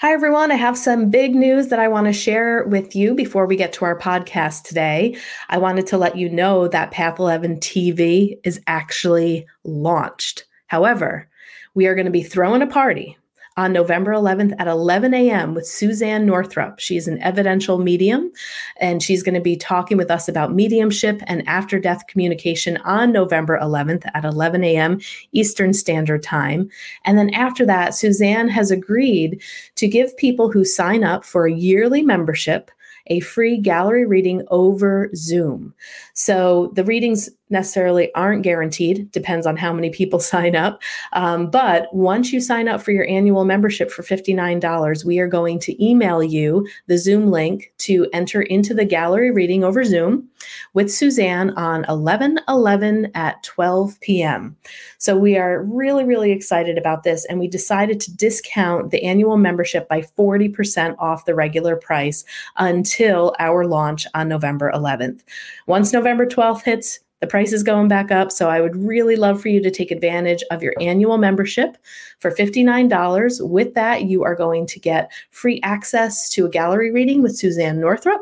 [0.00, 0.52] Hi, everyone.
[0.52, 3.72] I have some big news that I want to share with you before we get
[3.72, 5.16] to our podcast today.
[5.48, 10.46] I wanted to let you know that Path 11 TV is actually launched.
[10.68, 11.28] However,
[11.74, 13.18] we are going to be throwing a party
[13.58, 15.52] on November 11th at 11 a.m.
[15.52, 16.78] with Suzane Northrop.
[16.78, 18.30] She's an evidential medium,
[18.76, 23.10] and she's going to be talking with us about mediumship and after death communication on
[23.10, 25.00] November 11th at 11 a.m.
[25.32, 26.70] Eastern Standard Time.
[27.04, 29.42] And then after that, Suzane has agreed
[29.74, 32.70] to give people who sign up for a yearly membership
[33.08, 35.74] a free gallery reading over Zoom.
[36.18, 40.82] So the readings necessarily aren't guaranteed, depends on how many people sign up.
[41.12, 45.60] Um, but once you sign up for your annual membership for $59, we are going
[45.60, 50.28] to email you the Zoom link to enter into the gallery reading over Zoom
[50.74, 54.56] with Suzane on 11 11 at 12 p.m.
[54.98, 57.24] So we are really, really excited about this.
[57.26, 62.24] And we decided to discount the annual membership by 40% off the regular price
[62.56, 65.22] until our launch on November 11th.
[65.66, 68.30] Once November 12th hits, the price is going back up.
[68.30, 71.76] So I would really love for you to take advantage of your annual membership
[72.20, 73.48] for $59.
[73.48, 77.78] With that, you are going to get free access to a gallery reading with Suzane
[77.78, 78.20] Northrop.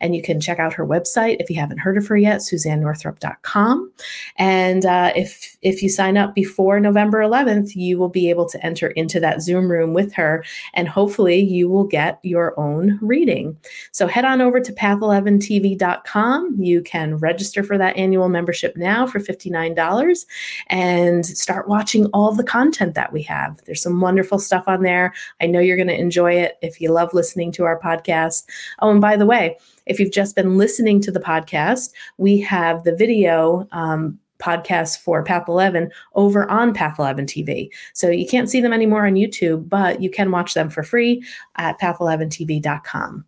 [0.00, 3.92] And you can check out her website if you haven't heard of her yet, suzanenorthrop.com.
[4.36, 8.64] And uh, if if you sign up before November 11th, you will be able to
[8.64, 13.56] enter into that Zoom room with her, and hopefully you will get your own reading.
[13.92, 16.56] So head on over to path11tv.com.
[16.58, 20.26] You can register for that annual membership now for $59
[20.68, 23.60] and start watching all the content that we have.
[23.64, 25.12] There's some wonderful stuff on there.
[25.40, 28.44] I know you're going to enjoy it if you love listening to our podcast.
[28.80, 32.84] Oh, and by the way, if you've just been listening to the podcast, we have
[32.84, 37.68] the video um, podcasts for Path 11 over on Path 11 TV.
[37.92, 41.24] So you can't see them anymore on YouTube, but you can watch them for free
[41.56, 43.24] at path11tv.com.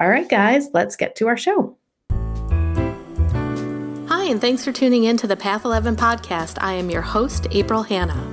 [0.00, 1.76] All right, guys, let's get to our show.
[4.08, 6.58] Hi, and thanks for tuning in to the Path 11 podcast.
[6.60, 8.32] I am your host, April Hanna.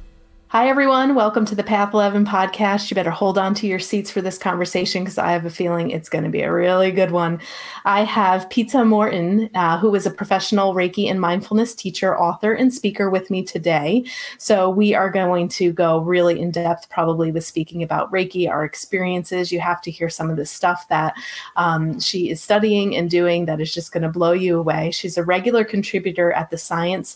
[0.51, 1.15] Hi, everyone.
[1.15, 2.91] Welcome to the Path 11 podcast.
[2.91, 5.89] You better hold on to your seats for this conversation because I have a feeling
[5.89, 7.39] it's going to be a really good one.
[7.85, 12.73] I have Peta Morton, uh, who is a professional Reiki and mindfulness teacher, author, and
[12.73, 14.03] speaker with me today.
[14.39, 18.65] So, we are going to go really in depth, probably with speaking about Reiki, our
[18.65, 19.53] experiences.
[19.53, 21.13] You have to hear some of the stuff that
[21.55, 24.91] um, she is studying and doing that is just going to blow you away.
[24.91, 27.15] She's a regular contributor at the Science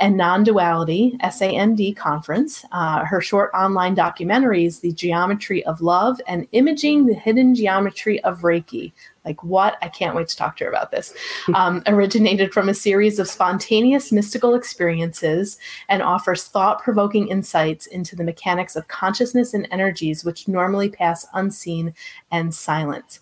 [0.00, 2.64] and Non Duality SAND conference.
[2.72, 8.40] Uh, her short online documentaries, The Geometry of Love and Imaging the Hidden Geometry of
[8.40, 8.92] Reiki.
[9.24, 9.76] Like, what?
[9.82, 11.14] I can't wait to talk to her about this.
[11.60, 18.16] Um, originated from a series of spontaneous mystical experiences and offers thought provoking insights into
[18.16, 21.92] the mechanics of consciousness and energies which normally pass unseen
[22.30, 23.18] and silent.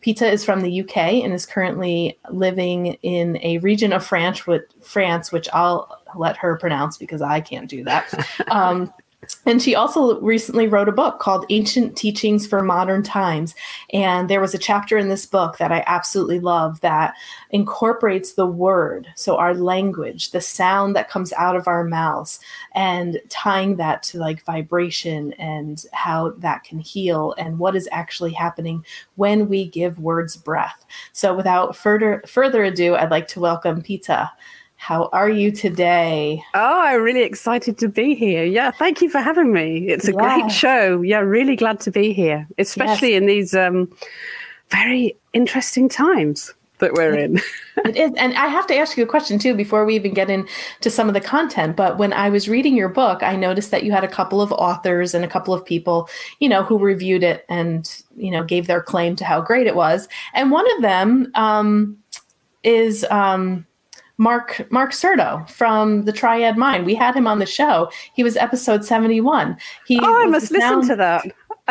[0.00, 4.42] Peta is from the UK and is currently living in a region of France,
[4.80, 8.12] France, which I'll let her pronounce because I can't do that.
[8.50, 8.92] Um,
[9.44, 13.54] and she also recently wrote a book called Ancient Teachings for Modern Times.
[13.92, 17.14] And there was a chapter in this book that I absolutely love that
[17.50, 22.40] incorporates the word, so our language, the sound that comes out of our mouths,
[22.74, 28.32] and tying that to like vibration and how that can heal and what is actually
[28.32, 28.84] happening
[29.16, 30.84] when we give words breath.
[31.12, 34.30] So without further further ado, I'd like to welcome Peta.
[34.78, 36.42] How are you today?
[36.54, 38.44] Oh, I'm really excited to be here.
[38.44, 39.88] Yeah, thank you for having me.
[39.88, 40.20] It's a yes.
[40.20, 41.02] great show.
[41.02, 43.18] Yeah, really glad to be here, especially yes.
[43.18, 43.92] in these um,
[44.70, 47.40] very interesting times that we're in.
[47.84, 48.12] it is.
[48.16, 51.08] And I have to ask you a question too before we even get into some
[51.08, 51.74] of the content.
[51.76, 54.52] But when I was reading your book, I noticed that you had a couple of
[54.52, 56.08] authors and a couple of people,
[56.38, 59.74] you know, who reviewed it and, you know, gave their claim to how great it
[59.74, 60.08] was.
[60.34, 61.98] And one of them um,
[62.62, 63.66] is um,
[64.18, 66.84] Mark Mark Certo from the Triad Mind.
[66.84, 67.90] We had him on the show.
[68.14, 69.56] He was episode 71.
[69.86, 71.24] He Oh, I must listen to that.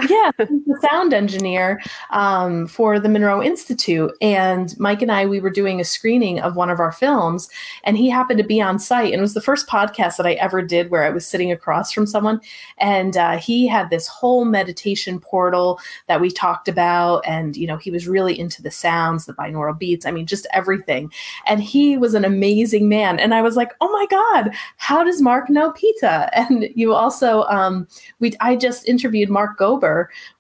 [0.10, 4.12] Yeah, the sound engineer um, for the Monroe Institute.
[4.22, 7.50] And Mike and I, we were doing a screening of one of our films,
[7.84, 9.12] and he happened to be on site.
[9.12, 11.92] And it was the first podcast that I ever did where I was sitting across
[11.92, 12.42] from someone.
[12.78, 17.26] And uh, he had this whole meditation portal that we talked about.
[17.26, 20.48] And, you know, he was really into the sounds, the binaural beats, I mean, just
[20.54, 21.12] everything.
[21.48, 23.20] And he was an amazing man.
[23.20, 26.30] And I was like, oh my God, how does Mark know Peta?
[26.38, 27.88] And you also, um,
[28.20, 29.87] we, I just interviewed Mark Gober.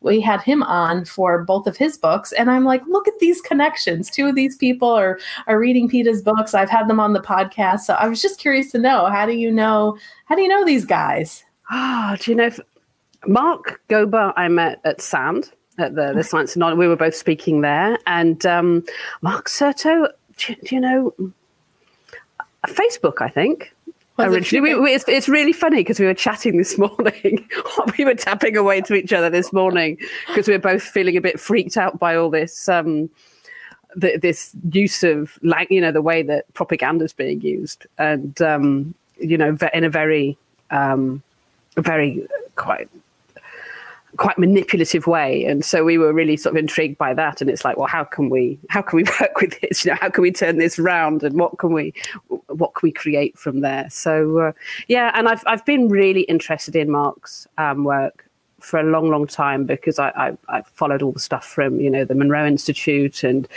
[0.01, 2.31] We had him on for both of his books.
[2.33, 4.09] And I'm like, look at these connections.
[4.09, 6.53] Two of these people are, are reading Peta's books.
[6.53, 7.81] I've had them on the podcast.
[7.81, 10.65] So I was just curious to know, how do you know, how do you know
[10.65, 11.43] these guys?
[11.69, 12.51] Ah, oh, do you know,
[13.25, 16.77] Mark Gober, I met at SAND at the, the Science and Knowledge.
[16.77, 17.97] We were both speaking there.
[18.07, 18.83] And um,
[19.21, 20.07] Mark Certo,
[20.37, 21.13] do, do you know,
[22.67, 23.73] Facebook, I think
[24.19, 24.73] originally.
[24.73, 27.47] We, we, it's, it's really funny because we were chatting this morning.
[27.97, 29.97] we were tapping away to each other this morning
[30.27, 32.67] because we were both feeling a bit freaked out by all this.
[32.69, 33.09] Um,
[33.95, 38.39] the, this use of like you know the way that propaganda is being used and
[38.41, 40.37] um, you know in a very
[40.69, 41.23] um,
[41.77, 42.89] very quite
[44.17, 45.45] quite manipulative way.
[45.45, 47.41] And so we were really sort of intrigued by that.
[47.41, 49.85] And it's like well how can we how can we work with this?
[49.85, 51.23] You know how can we turn this round?
[51.23, 51.93] And what can we
[52.47, 53.89] what can we create from there?
[53.89, 54.51] So uh,
[54.87, 55.11] yeah.
[55.13, 58.26] And i've i've been really interested in mark's um, work
[58.59, 61.89] for a long, long time because I, I, I, followed all the stuff from you
[61.89, 63.47] know the Monroe Institute and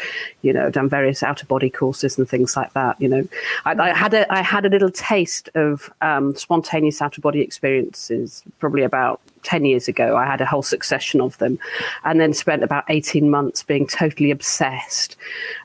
[0.42, 3.00] you know done various out of body courses and things like that.
[3.00, 3.28] You know,
[3.64, 7.40] I, I had a I had a little taste of um, spontaneous out of body
[7.40, 10.16] experiences probably about 10 years ago.
[10.16, 11.58] I had a whole succession of them
[12.04, 15.16] and then spent about 18 months being totally obsessed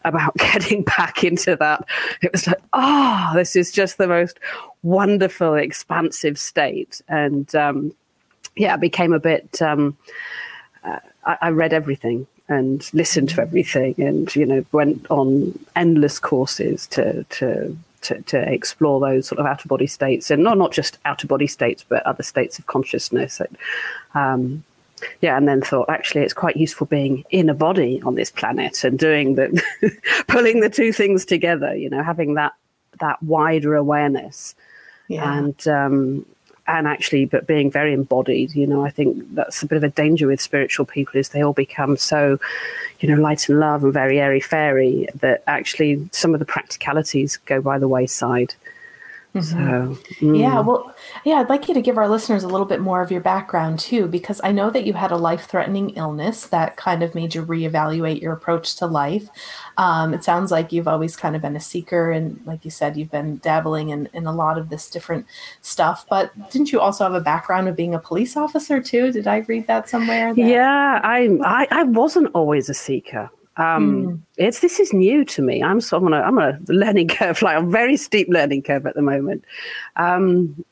[0.03, 1.85] about getting back into that.
[2.21, 4.39] It was like, oh, this is just the most
[4.83, 7.01] wonderful, expansive state.
[7.07, 7.93] And um,
[8.55, 9.97] yeah, I became a bit, um,
[10.83, 16.19] uh, I, I read everything and listened to everything and, you know, went on endless
[16.19, 17.75] courses to, to
[18.05, 21.23] to, to explore those sort of out of body states and not, not just out
[21.23, 23.41] of body states, but other states of consciousness.
[24.13, 24.63] Um,
[25.21, 28.83] yeah, and then thought actually it's quite useful being in a body on this planet
[28.83, 29.61] and doing the
[30.27, 31.75] pulling the two things together.
[31.75, 32.53] You know, having that
[33.01, 34.55] that wider awareness,
[35.09, 35.37] yeah.
[35.37, 36.25] and um,
[36.67, 38.55] and actually, but being very embodied.
[38.55, 41.43] You know, I think that's a bit of a danger with spiritual people is they
[41.43, 42.39] all become so
[42.99, 47.37] you know, light and love and very airy fairy, that actually some of the practicalities
[47.45, 48.53] go by the wayside.
[49.35, 49.93] Mm-hmm.
[49.93, 50.39] So, mm.
[50.39, 50.95] yeah, well,
[51.25, 53.79] yeah, I'd like you to give our listeners a little bit more of your background
[53.79, 57.35] too, because I know that you had a life threatening illness that kind of made
[57.35, 59.27] you reevaluate your approach to life.
[59.77, 62.95] Um, it sounds like you've always kind of been a seeker, and like you said,
[62.95, 65.25] you've been dabbling in, in a lot of this different
[65.61, 66.05] stuff.
[66.09, 69.11] But didn't you also have a background of being a police officer too?
[69.11, 70.33] Did I read that somewhere?
[70.33, 73.29] That- yeah, I, I, I wasn't always a seeker.
[73.57, 74.21] Um, mm.
[74.37, 75.63] It's this is new to me.
[75.63, 78.63] I'm so I'm on a I'm on a learning curve, like a very steep learning
[78.63, 79.43] curve at the moment.
[79.95, 80.63] Um,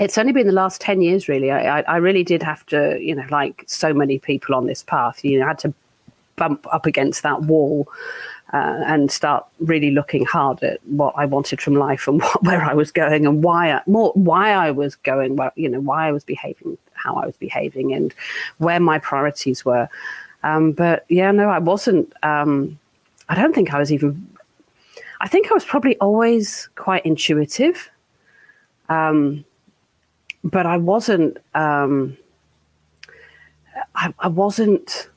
[0.00, 3.14] it's only been the last 10 years really I, I, really did have to you
[3.14, 5.74] know like so many people on this path you know I had to
[6.34, 7.88] bump up against that wall
[8.52, 12.62] uh, and start really looking hard at what I wanted from life and what, where
[12.62, 16.08] I was going and why I, more why I was going well, you know why
[16.08, 18.14] I was behaving how I was behaving and
[18.58, 19.88] where my priorities were
[20.44, 22.12] um, but yeah, no, I wasn't.
[22.22, 22.78] Um,
[23.30, 24.28] I don't think I was even.
[25.20, 27.90] I think I was probably always quite intuitive,
[28.90, 29.44] um,
[30.44, 31.38] but I wasn't.
[31.54, 32.18] Um,
[33.94, 35.08] I, I, wasn't.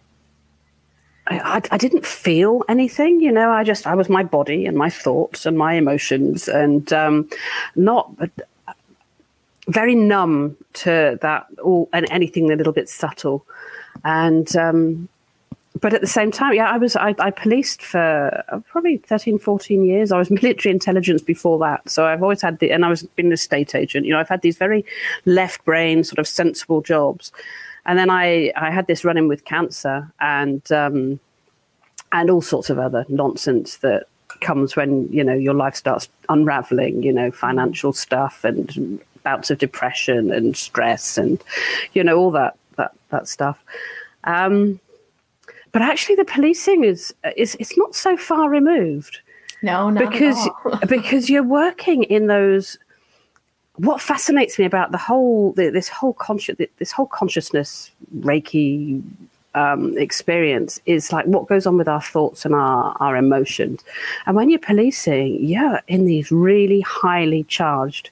[1.27, 3.51] I, I, didn't feel anything, you know.
[3.51, 7.29] I just I was my body and my thoughts and my emotions, and um,
[7.75, 8.09] not
[9.67, 13.45] very numb to that all and anything a little bit subtle
[14.05, 15.09] and um,
[15.81, 19.37] but at the same time, yeah, I was I, I, policed for uh, probably 13,
[19.37, 20.11] 14 years.
[20.11, 23.31] I was military intelligence before that, so I've always had the and I was been
[23.31, 24.05] a state agent.
[24.05, 24.85] You know, I've had these very
[25.25, 27.31] left brain sort of sensible jobs,
[27.85, 31.19] and then I I had this run in with cancer and um,
[32.11, 34.07] and all sorts of other nonsense that
[34.41, 37.03] comes when you know your life starts unraveling.
[37.03, 41.43] You know, financial stuff and bouts of depression and stress and
[41.93, 43.61] you know all that that that stuff.
[44.23, 44.79] Um,
[45.77, 49.19] but actually, the policing is is it's not so far removed.
[49.61, 50.49] No, because
[50.87, 52.79] because you're working in those.
[53.75, 57.91] What fascinates me about the whole the, this whole conscious this whole consciousness
[58.21, 59.03] Reiki
[59.55, 63.83] um, experience is like what goes on with our thoughts and our, our emotions.
[64.25, 68.09] And when you're policing, yeah, in these really highly charged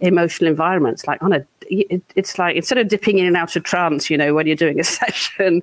[0.00, 3.62] emotional environments, like on a it, it's like instead of dipping in and out of
[3.62, 5.62] trance, you know, when you're doing a session,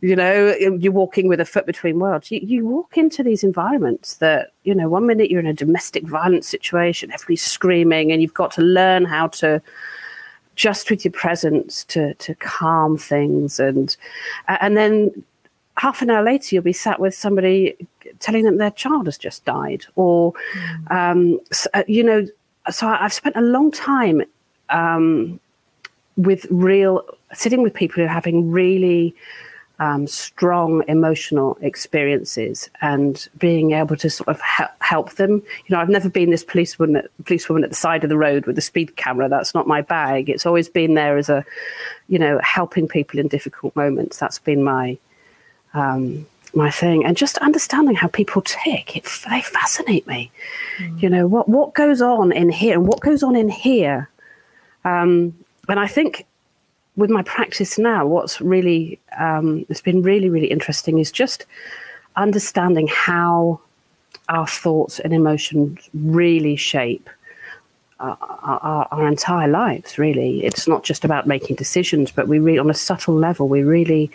[0.00, 2.30] you know, you're walking with a foot between worlds.
[2.30, 6.04] You, you walk into these environments that, you know, one minute you're in a domestic
[6.04, 9.60] violence situation, everybody's screaming, and you've got to learn how to
[10.54, 13.96] just with your presence to to calm things and
[14.48, 15.24] and then
[15.78, 17.74] half an hour later you'll be sat with somebody
[18.20, 20.90] telling them their child has just died or mm.
[20.90, 22.26] um, so, uh, you know
[22.70, 24.22] so i've spent a long time
[24.68, 25.40] um,
[26.16, 29.14] with real sitting with people who are having really
[29.82, 34.40] um, strong emotional experiences and being able to sort of
[34.78, 35.30] help them.
[35.32, 38.56] You know, I've never been this policewoman, policewoman at the side of the road with
[38.56, 39.28] a speed camera.
[39.28, 40.30] That's not my bag.
[40.30, 41.44] It's always been there as a,
[42.06, 44.18] you know, helping people in difficult moments.
[44.18, 44.98] That's been my
[45.74, 48.96] um, my thing, and just understanding how people tick.
[48.96, 50.30] It, they fascinate me.
[50.78, 51.02] Mm.
[51.02, 54.08] You know what what goes on in here and what goes on in here.
[54.84, 55.34] Um,
[55.68, 56.24] and I think
[56.96, 61.46] with my practice now, what's really um, it's been really really interesting is just
[62.16, 63.60] understanding how
[64.28, 67.08] our thoughts and emotions really shape
[68.00, 69.96] our, our, our, entire lives.
[69.96, 73.62] Really, it's not just about making decisions, but we really, on a subtle level, we
[73.62, 74.10] really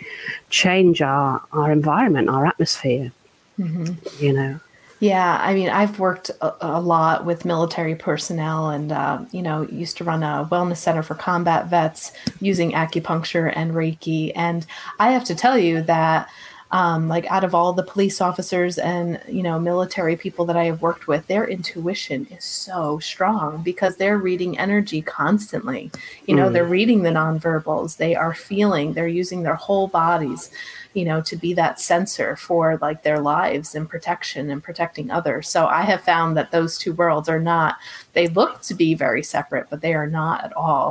[0.50, 3.12] change our our environment, our atmosphere.
[3.58, 4.24] Mm-hmm.
[4.24, 4.60] You know.
[5.00, 9.62] Yeah, I mean, I've worked a, a lot with military personnel and, uh, you know,
[9.62, 14.32] used to run a wellness center for combat vets using acupuncture and Reiki.
[14.34, 14.66] And
[14.98, 16.28] I have to tell you that,
[16.72, 20.64] um, like, out of all the police officers and, you know, military people that I
[20.64, 25.92] have worked with, their intuition is so strong because they're reading energy constantly.
[26.26, 26.52] You know, mm.
[26.52, 30.50] they're reading the nonverbals, they are feeling, they're using their whole bodies
[30.98, 35.48] you know to be that sensor for like their lives and protection and protecting others.
[35.48, 37.76] So i have found that those two worlds are not
[38.12, 40.88] they look to be very separate but they are not at all.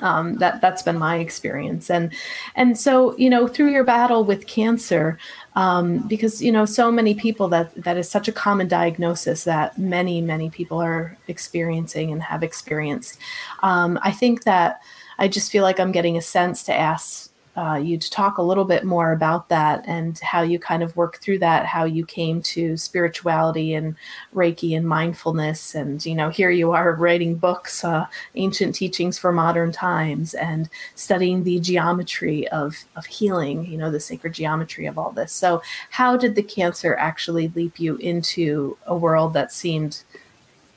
[0.00, 1.90] Um, that that's been my experience.
[1.90, 2.12] And
[2.54, 5.18] and so you know through your battle with cancer
[5.58, 9.76] um, because you know so many people that that is such a common diagnosis that
[9.76, 13.18] many many people are experiencing and have experienced
[13.64, 14.80] um, i think that
[15.18, 17.27] i just feel like i'm getting a sense to ask
[17.58, 20.96] uh, you to talk a little bit more about that and how you kind of
[20.96, 23.96] work through that, how you came to spirituality and
[24.32, 25.74] Reiki and mindfulness.
[25.74, 30.70] And, you know, here you are writing books, uh, ancient teachings for modern times, and
[30.94, 35.32] studying the geometry of, of healing, you know, the sacred geometry of all this.
[35.32, 35.60] So,
[35.90, 40.04] how did the cancer actually leap you into a world that seemed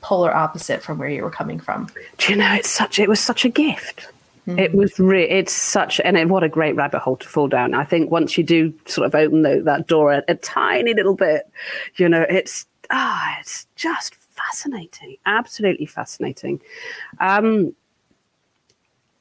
[0.00, 1.88] polar opposite from where you were coming from?
[2.18, 4.08] Do you know, it's such, it was such a gift
[4.46, 4.58] Mm.
[4.58, 7.74] It was re- it's such and it, what a great rabbit hole to fall down.
[7.74, 11.14] I think once you do sort of open the, that door a, a, tiny little
[11.14, 11.48] bit,
[11.96, 16.60] you know, it's ah, it's just fascinating, absolutely fascinating.
[17.20, 17.72] Um,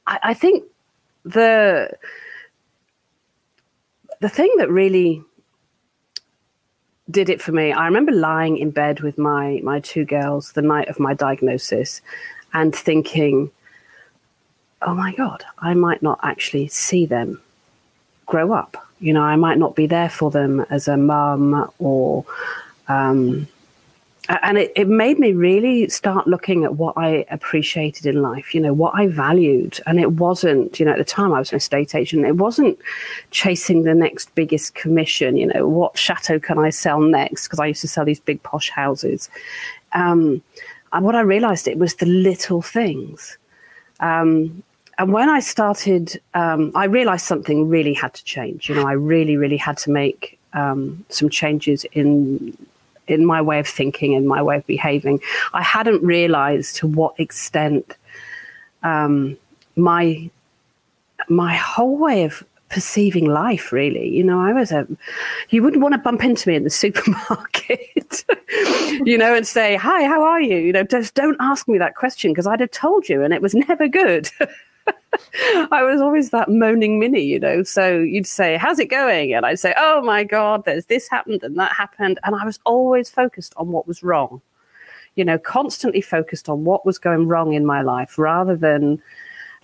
[0.08, 0.64] I, I think
[1.24, 1.92] the
[4.22, 5.24] the thing that really
[7.12, 7.74] did it for me.
[7.74, 12.02] I remember lying in bed with my my two girls the night of my diagnosis,
[12.54, 13.52] and thinking
[14.82, 17.42] oh my God, I might not actually see them
[18.26, 18.78] grow up.
[19.00, 22.26] You know, I might not be there for them as a mum or.
[22.88, 23.48] Um,
[24.44, 28.62] and it, it made me really start looking at what I appreciated in life, you
[28.62, 29.80] know, what I valued.
[29.86, 32.78] And it wasn't, you know, at the time I was an estate agent, it wasn't
[33.32, 37.48] chasing the next biggest commission, you know, what chateau can I sell next?
[37.48, 39.28] Because I used to sell these big posh houses.
[39.94, 40.42] Um,
[40.94, 43.38] and what I realized it was the little things.
[44.00, 44.64] Um,
[44.98, 48.70] and when I started, um, I realized something really had to change.
[48.70, 52.58] You know, I really, really had to make um, some changes in
[53.08, 55.20] in my way of thinking and my way of behaving.
[55.54, 57.96] I hadn't realized to what extent
[58.84, 59.38] um,
[59.76, 60.30] my
[61.30, 64.88] my whole way of perceiving life really you know i was a
[65.50, 68.24] you wouldn't want to bump into me in the supermarket
[69.06, 71.96] you know and say hi how are you you know just don't ask me that
[71.96, 74.30] question because i'd have told you and it was never good
[75.72, 77.64] I was always that moaning mini, you know.
[77.64, 79.34] So you'd say, How's it going?
[79.34, 82.20] And I'd say, Oh my God, there's this happened and that happened.
[82.24, 84.42] And I was always focused on what was wrong,
[85.16, 89.02] you know, constantly focused on what was going wrong in my life rather than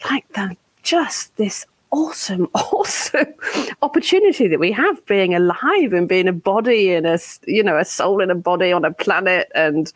[0.09, 3.33] like the just this awesome, awesome
[3.81, 7.85] opportunity that we have being alive and being a body and a, you know, a
[7.85, 9.51] soul in a body on a planet.
[9.55, 9.91] And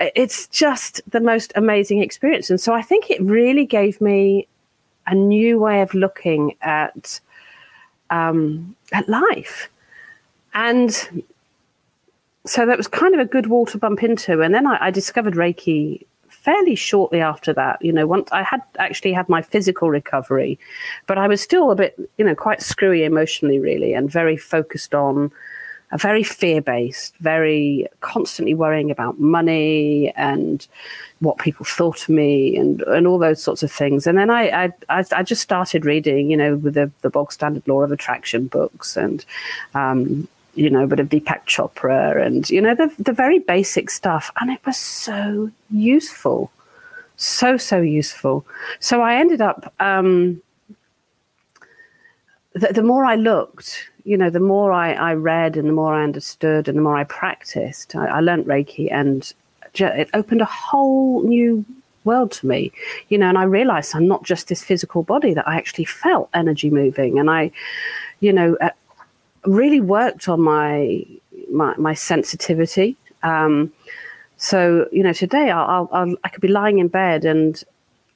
[0.00, 2.50] it's just the most amazing experience.
[2.50, 4.46] And so I think it really gave me
[5.06, 7.20] a new way of looking at
[8.10, 9.68] um, at life.
[10.54, 10.92] And
[12.46, 14.40] so that was kind of a good wall to bump into.
[14.40, 17.82] And then I, I discovered Reiki fairly shortly after that.
[17.82, 20.58] You know, once I had actually had my physical recovery,
[21.06, 24.94] but I was still a bit, you know, quite screwy emotionally, really, and very focused
[24.94, 25.30] on
[25.90, 30.66] a very fear based, very constantly worrying about money and
[31.20, 34.06] what people thought of me and, and all those sorts of things.
[34.06, 37.66] And then I, I, I just started reading, you know, with the, the bog standard
[37.66, 39.24] law of attraction books and,
[39.74, 43.90] um, you know, a bit of Deepak Chopra and, you know, the, the very basic
[43.90, 44.30] stuff.
[44.40, 46.52] And it was so useful.
[47.16, 48.46] So, so useful.
[48.78, 50.40] So I ended up, um,
[52.52, 55.94] the, the more I looked, you know, the more I, I read and the more
[55.94, 59.30] I understood and the more I practiced, I, I learned Reiki and
[59.74, 61.62] it opened a whole new
[62.04, 62.72] world to me,
[63.10, 66.30] you know, and I realized I'm not just this physical body, that I actually felt
[66.32, 67.18] energy moving.
[67.18, 67.50] And I,
[68.20, 68.70] you know, uh,
[69.44, 71.04] really worked on my,
[71.52, 72.96] my, my sensitivity.
[73.22, 73.70] Um,
[74.38, 77.62] so, you know, today I'll, I'll, i could be lying in bed and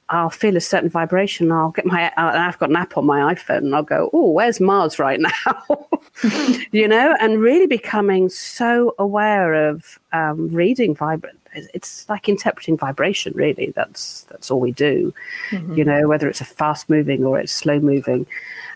[0.09, 1.51] I'll feel a certain vibration.
[1.51, 4.31] I'll get my, uh, I've got an app on my iPhone and I'll go, oh,
[4.31, 5.87] where's Mars right now?
[6.71, 11.39] you know, and really becoming so aware of um, reading vibrant.
[11.73, 13.71] It's like interpreting vibration, really.
[13.75, 15.13] That's that's all we do,
[15.51, 15.75] mm-hmm.
[15.75, 18.25] you know, whether it's a fast moving or it's slow moving,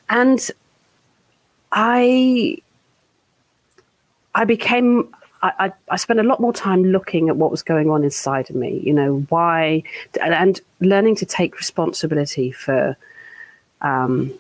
[0.10, 0.48] and
[1.72, 2.58] I
[4.36, 5.10] I became
[5.42, 8.56] I, I, spent a lot more time looking at what was going on inside of
[8.56, 9.84] me, you know, why,
[10.22, 12.98] and learning to take responsibility for,
[13.82, 14.34] um,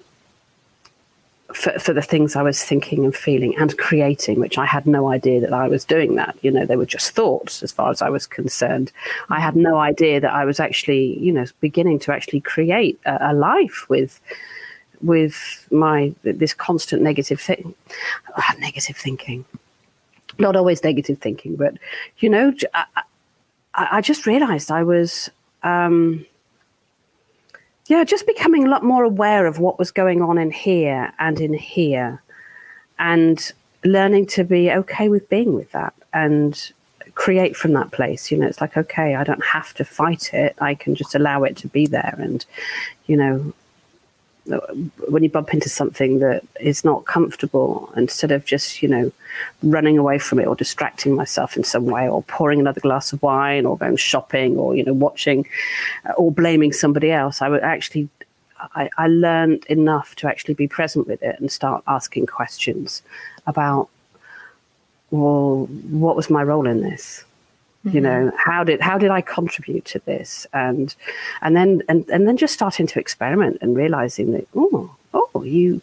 [1.54, 5.10] for, for the things I was thinking and feeling and creating, which I had no
[5.10, 6.36] idea that I was doing that.
[6.42, 8.92] You know, they were just thoughts as far as I was concerned.
[9.30, 13.32] I had no idea that I was actually, you know, beginning to actually create a,
[13.32, 14.20] a life with,
[15.02, 17.76] with my this constant negative thing,
[18.60, 19.46] negative thinking
[20.40, 21.78] not always negative thinking, but
[22.20, 22.86] you know, I,
[23.74, 25.30] I just realized I was,
[25.64, 26.26] um,
[27.88, 31.40] yeah, just becoming a lot more aware of what was going on in here and
[31.40, 32.22] in here,
[33.00, 33.52] and
[33.84, 36.72] learning to be okay with being with that and
[37.14, 38.32] create from that place.
[38.32, 40.56] You know, it's like, okay, I don't have to fight it.
[40.60, 42.16] I can just allow it to be there.
[42.18, 42.46] And,
[43.06, 43.54] you know,
[45.10, 49.12] when you bump into something that is not comfortable, instead of just, you know,
[49.62, 53.22] running away from it or distracting myself in some way or pouring another glass of
[53.22, 55.48] wine or going shopping or, you know, watching
[56.06, 58.10] uh, or blaming somebody else, I would actually,
[58.76, 63.04] I, I learned enough to actually be present with it and start asking questions
[63.46, 63.90] about,
[65.12, 67.24] well, what was my role in this?
[67.88, 67.96] Mm-hmm.
[67.96, 70.46] You know, how did how did I contribute to this?
[70.54, 70.94] And
[71.42, 75.82] and then and, and then just starting to experiment and realizing that oh oh you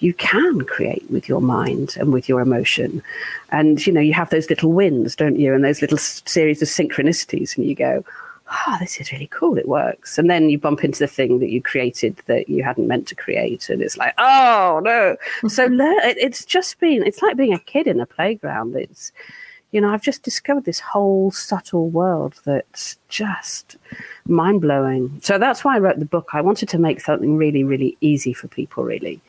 [0.00, 3.02] you can create with your mind and with your emotion.
[3.50, 5.54] And, you know, you have those little wins, don't you?
[5.54, 8.04] And those little series of synchronicities, and you go,
[8.50, 9.56] oh, this is really cool.
[9.56, 10.18] It works.
[10.18, 13.14] And then you bump into the thing that you created that you hadn't meant to
[13.14, 13.70] create.
[13.70, 15.16] And it's like, oh, no.
[15.48, 18.76] so it's just been, it's like being a kid in a playground.
[18.76, 19.10] It's,
[19.74, 23.76] you know, I've just discovered this whole subtle world that's just
[24.28, 25.18] mind blowing.
[25.20, 26.28] So that's why I wrote the book.
[26.32, 29.20] I wanted to make something really, really easy for people, really.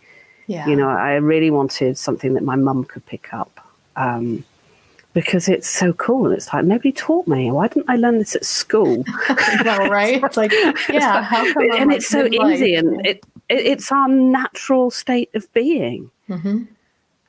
[0.45, 0.67] Yeah.
[0.67, 3.59] You know, I really wanted something that my mum could pick up.
[3.95, 4.45] Um,
[5.15, 6.31] because it's so cool.
[6.31, 7.49] It's like nobody taught me.
[7.49, 9.03] Why didn't I learn this at school?
[9.63, 10.23] no, right?
[10.23, 10.51] It's like,
[10.89, 16.11] yeah, and it's so easy, and it, it, it's our natural state of being.
[16.29, 16.63] Mm-hmm.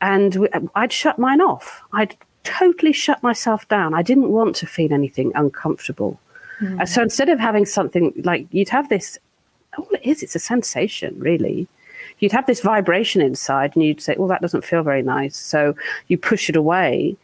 [0.03, 1.81] And we, I'd shut mine off.
[1.93, 3.95] I'd totally shut myself down.
[3.95, 6.19] I didn't want to feel anything uncomfortable.
[6.61, 6.89] Mm.
[6.89, 9.19] So instead of having something like you'd have this,
[9.77, 11.69] all it is, it's a sensation, really.
[12.19, 15.37] You'd have this vibration inside and you'd say, well, that doesn't feel very nice.
[15.37, 15.75] So
[16.09, 17.17] you push it away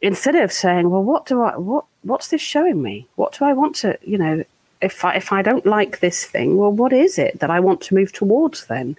[0.00, 3.06] instead of saying, well, what do I, what, what's this showing me?
[3.16, 4.44] What do I want to, you know,
[4.80, 7.80] if I, if I don't like this thing, well, what is it that I want
[7.82, 8.96] to move towards then?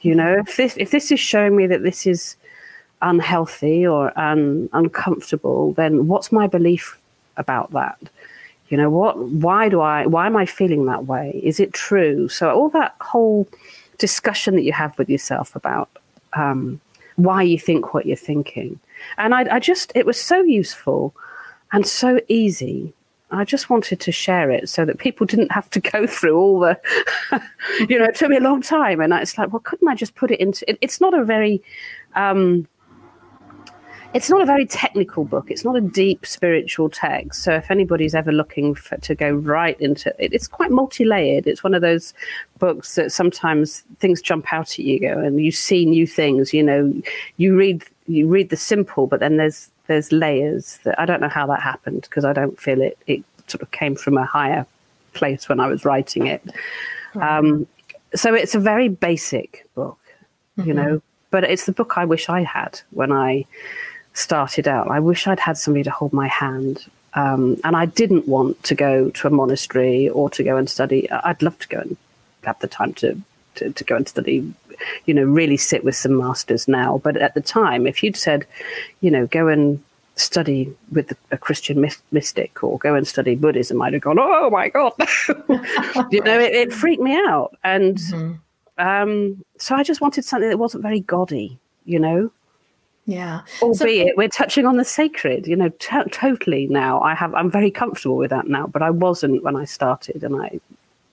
[0.00, 2.36] You know, if this, if this is showing me that this is,
[3.02, 6.98] unhealthy or un, uncomfortable, then what's my belief
[7.36, 7.98] about that?
[8.68, 11.40] You know, what, why do I, why am I feeling that way?
[11.42, 12.28] Is it true?
[12.28, 13.48] So all that whole
[13.96, 15.88] discussion that you have with yourself about
[16.34, 16.80] um,
[17.16, 18.78] why you think what you're thinking.
[19.16, 21.14] And I, I just, it was so useful
[21.72, 22.92] and so easy
[23.30, 26.60] I just wanted to share it so that people didn't have to go through all
[26.60, 26.80] the,
[27.88, 29.00] you know, it took me a long time.
[29.00, 31.62] And it's like, well, couldn't I just put it into, it, it's not a very,
[32.14, 32.66] um,
[34.14, 35.50] it's not a very technical book.
[35.50, 37.42] It's not a deep spiritual text.
[37.42, 41.46] So if anybody's ever looking for, to go right into it, it's quite multi-layered.
[41.46, 42.14] It's one of those
[42.58, 46.54] books that sometimes things jump out at you and you see new things.
[46.54, 46.92] You know,
[47.36, 51.28] you read you read the simple, but then there's there's layers that I don't know
[51.28, 52.96] how that happened because I don't feel it.
[53.06, 54.66] It sort of came from a higher
[55.12, 56.42] place when I was writing it.
[57.14, 57.66] Um,
[58.14, 59.98] so it's a very basic book,
[60.56, 60.68] mm-hmm.
[60.68, 63.44] you know, but it's the book I wish I had when I
[64.18, 64.90] started out.
[64.90, 66.84] I wish I'd had somebody to hold my hand.
[67.14, 71.10] Um, and I didn't want to go to a monastery or to go and study.
[71.10, 71.96] I'd love to go and
[72.44, 73.20] have the time to,
[73.56, 74.52] to, to go and study,
[75.06, 76.98] you know, really sit with some masters now.
[76.98, 78.44] But at the time, if you'd said,
[79.00, 79.82] you know, go and
[80.16, 84.68] study with a Christian mystic or go and study Buddhism, I'd have gone, oh my
[84.68, 84.94] God.
[86.10, 87.56] you know, it, it, freaked me out.
[87.62, 88.84] And mm-hmm.
[88.84, 92.32] um, so I just wanted something that wasn't very gaudy, you know?
[93.08, 93.40] Yeah.
[93.62, 97.00] Albeit so, we're touching on the sacred, you know, t- totally now.
[97.00, 100.22] I have, I'm very comfortable with that now, but I wasn't when I started.
[100.22, 100.60] And I,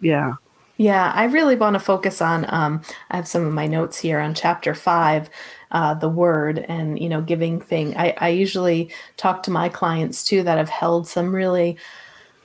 [0.02, 0.34] yeah.
[0.76, 2.46] Yeah, I really want to focus on.
[2.50, 2.82] Um,
[3.12, 5.30] I have some of my notes here on chapter five,
[5.72, 7.96] uh, the word, and you know, giving thing.
[7.96, 11.78] I, I usually talk to my clients too that have held some really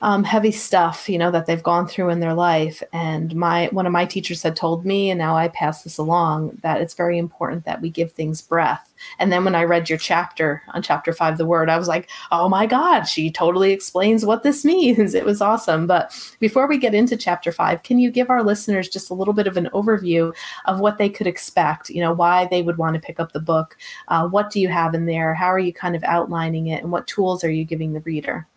[0.01, 2.81] um, heavy stuff, you know, that they've gone through in their life.
[2.93, 6.57] And my one of my teachers had told me, and now I pass this along,
[6.61, 8.90] that it's very important that we give things breath.
[9.19, 12.09] And then when I read your chapter on chapter five, the word, I was like,
[12.31, 15.15] oh my God, she totally explains what this means.
[15.21, 15.85] It was awesome.
[15.85, 19.33] But before we get into chapter five, can you give our listeners just a little
[19.33, 20.33] bit of an overview
[20.65, 21.89] of what they could expect?
[21.89, 23.77] You know, why they would want to pick up the book?
[24.07, 25.33] Uh, what do you have in there?
[25.35, 26.81] How are you kind of outlining it?
[26.81, 28.47] And what tools are you giving the reader?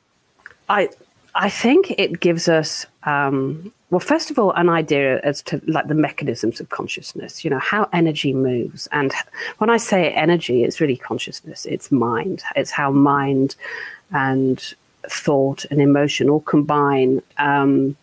[0.68, 0.88] I
[1.34, 5.86] I think it gives us, um, well, first of all, an idea as to like
[5.86, 8.88] the mechanisms of consciousness, you know, how energy moves.
[8.90, 9.12] And
[9.58, 13.54] when I say energy, it's really consciousness, it's mind, it's how mind
[14.10, 14.60] and
[15.08, 17.22] thought and emotion all combine.
[17.38, 17.96] Um,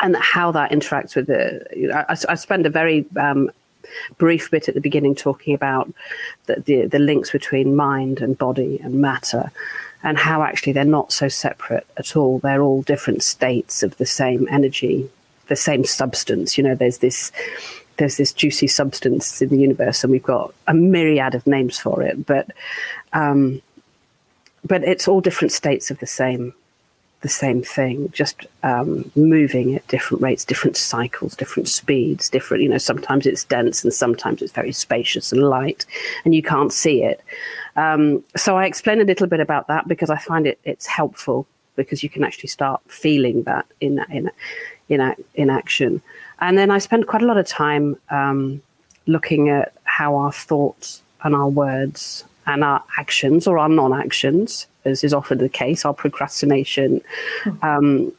[0.00, 3.50] and how that interacts with the, you know, I, I spend a very um,
[4.16, 5.92] brief bit at the beginning talking about
[6.46, 9.50] the, the, the links between mind and body and matter
[10.02, 12.38] and how actually they're not so separate at all.
[12.38, 15.10] They're all different states of the same energy,
[15.48, 16.56] the same substance.
[16.56, 17.32] You know, there's this
[17.96, 22.02] there's this juicy substance in the universe, and we've got a myriad of names for
[22.02, 22.50] it, but
[23.12, 23.60] um,
[24.64, 26.54] but it's all different states of the same
[27.20, 32.62] the same thing, just um, moving at different rates, different cycles, different speeds, different.
[32.62, 35.84] You know, sometimes it's dense and sometimes it's very spacious and light,
[36.24, 37.20] and you can't see it.
[37.78, 41.46] Um, so I explain a little bit about that because I find it it's helpful
[41.76, 44.30] because you can actually start feeling that in in
[44.88, 46.02] in, in action.
[46.40, 48.62] And then I spend quite a lot of time um,
[49.06, 55.04] looking at how our thoughts and our words and our actions or our non-actions, as
[55.04, 57.00] is often the case, our procrastination,
[57.44, 57.50] hmm.
[57.62, 58.12] um,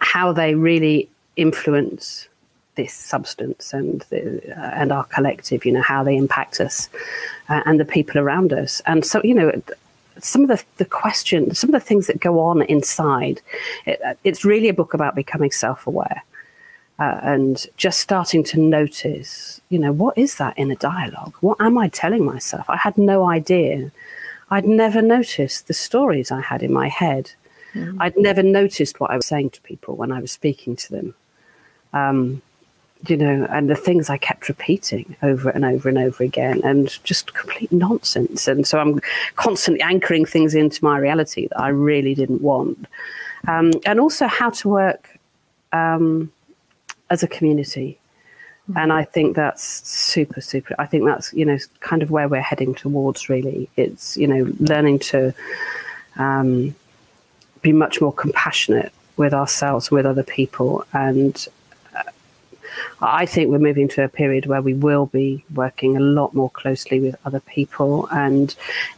[0.00, 2.28] how they really influence
[2.78, 6.88] this substance and the, uh, and our collective, you know, how they impact us
[7.50, 8.80] uh, and the people around us.
[8.86, 9.50] And so, you know,
[10.20, 13.40] some of the, the questions, some of the things that go on inside,
[13.84, 16.22] it, uh, it's really a book about becoming self aware.
[17.00, 21.34] Uh, and just starting to notice, you know, what is that in a dialogue?
[21.40, 22.68] What am I telling myself?
[22.68, 23.92] I had no idea.
[24.50, 27.30] I'd never noticed the stories I had in my head.
[27.74, 28.02] Mm-hmm.
[28.02, 31.14] I'd never noticed what I was saying to people when I was speaking to them.
[31.92, 32.42] Um,
[33.06, 37.02] you know, and the things I kept repeating over and over and over again, and
[37.04, 38.48] just complete nonsense.
[38.48, 39.00] And so I'm
[39.36, 42.86] constantly anchoring things into my reality that I really didn't want.
[43.46, 45.16] Um, and also how to work
[45.72, 46.32] um,
[47.08, 47.98] as a community.
[48.68, 48.78] Mm-hmm.
[48.78, 50.74] And I think that's super, super.
[50.78, 53.68] I think that's, you know, kind of where we're heading towards, really.
[53.76, 55.32] It's, you know, learning to
[56.16, 56.74] um,
[57.62, 61.46] be much more compassionate with ourselves, with other people, and
[63.00, 66.50] I think we're moving to a period where we will be working a lot more
[66.50, 68.54] closely with other people, and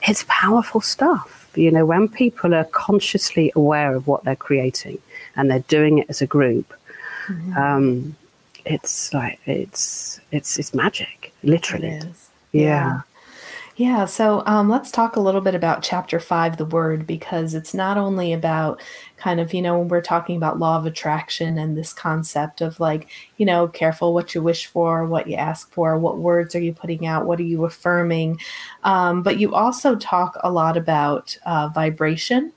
[0.07, 1.51] it's powerful stuff.
[1.55, 4.99] You know, when people are consciously aware of what they're creating
[5.35, 6.73] and they're doing it as a group,
[7.27, 7.57] mm-hmm.
[7.57, 8.17] um,
[8.65, 11.89] it's like it's it's it's magic, literally.
[11.89, 12.07] It
[12.53, 12.63] yeah.
[12.63, 13.01] yeah.
[13.81, 17.73] Yeah, so um, let's talk a little bit about chapter five, the word, because it's
[17.73, 18.83] not only about
[19.17, 22.79] kind of, you know, when we're talking about law of attraction and this concept of
[22.79, 26.61] like, you know, careful what you wish for, what you ask for, what words are
[26.61, 28.39] you putting out, what are you affirming.
[28.85, 32.53] Um, but you also talk a lot about uh, vibration.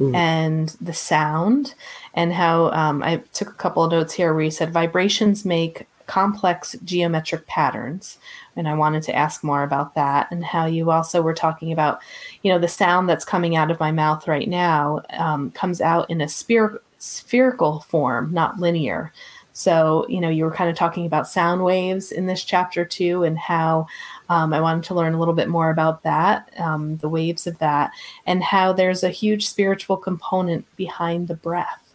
[0.00, 0.14] Mm.
[0.14, 1.74] And the sound,
[2.14, 5.86] and how um, I took a couple of notes here where you said vibrations make
[6.08, 8.18] complex geometric patterns.
[8.56, 12.00] And I wanted to ask more about that and how you also were talking about,
[12.42, 16.10] you know, the sound that's coming out of my mouth right now um, comes out
[16.10, 19.12] in a spher- spherical form, not linear.
[19.52, 23.24] So, you know, you were kind of talking about sound waves in this chapter too,
[23.24, 23.88] and how
[24.28, 27.58] um, I wanted to learn a little bit more about that, um, the waves of
[27.58, 27.90] that,
[28.24, 31.87] and how there's a huge spiritual component behind the breath.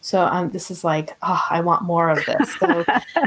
[0.00, 2.54] So um, this is like, oh, I want more of this.
[2.56, 2.84] So,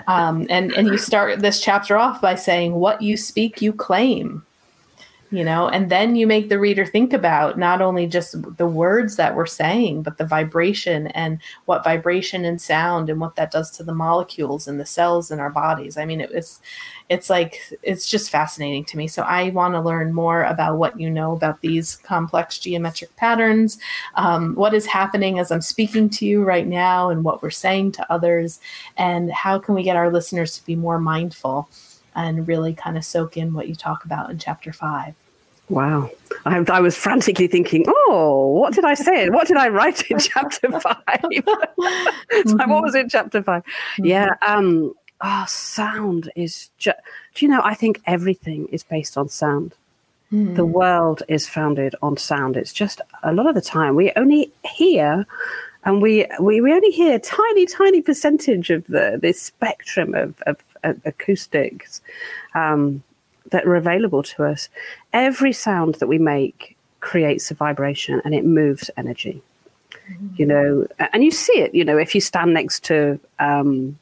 [0.07, 4.43] um, and and you start this chapter off by saying, "What you speak, you claim."
[5.34, 9.15] You know and then you make the reader think about not only just the words
[9.15, 13.72] that we're saying but the vibration and what vibration and sound and what that does
[13.72, 15.98] to the molecules and the cells in our bodies.
[15.98, 16.62] I mean it, it's
[17.10, 19.08] it's like it's just fascinating to me.
[19.08, 23.80] So i want to learn more about what you know about these complex geometric patterns
[24.13, 27.91] um, what is happening as i'm speaking to you right now and what we're saying
[27.93, 28.60] to others
[28.98, 31.67] and how can we get our listeners to be more mindful
[32.15, 35.15] and really kind of soak in what you talk about in chapter five
[35.73, 36.12] Wow.
[36.45, 39.29] I, I, was frantically thinking, oh, what did I say?
[39.29, 41.03] What did I write in chapter five?
[41.07, 42.69] mm-hmm.
[42.69, 44.05] what was in chapter 5 mm-hmm.
[44.05, 44.36] Yeah.
[44.41, 46.99] Um, oh, sound is just,
[47.33, 49.73] do you know, I think everything is based on sound.
[50.31, 50.55] Mm.
[50.55, 52.55] The world is founded on sound.
[52.55, 55.25] It's just a lot of the time we only hear
[55.86, 60.39] and we, we, we only hear a tiny, tiny percentage of the this spectrum of,
[60.43, 62.01] of, of acoustics.
[62.53, 63.01] Um,
[63.54, 64.68] that are available to us.
[65.13, 69.42] Every sound that we make creates a vibration and it moves energy.
[70.10, 70.28] Mm-hmm.
[70.38, 71.74] You know, and you see it.
[71.74, 73.98] You know, if you stand next to, um,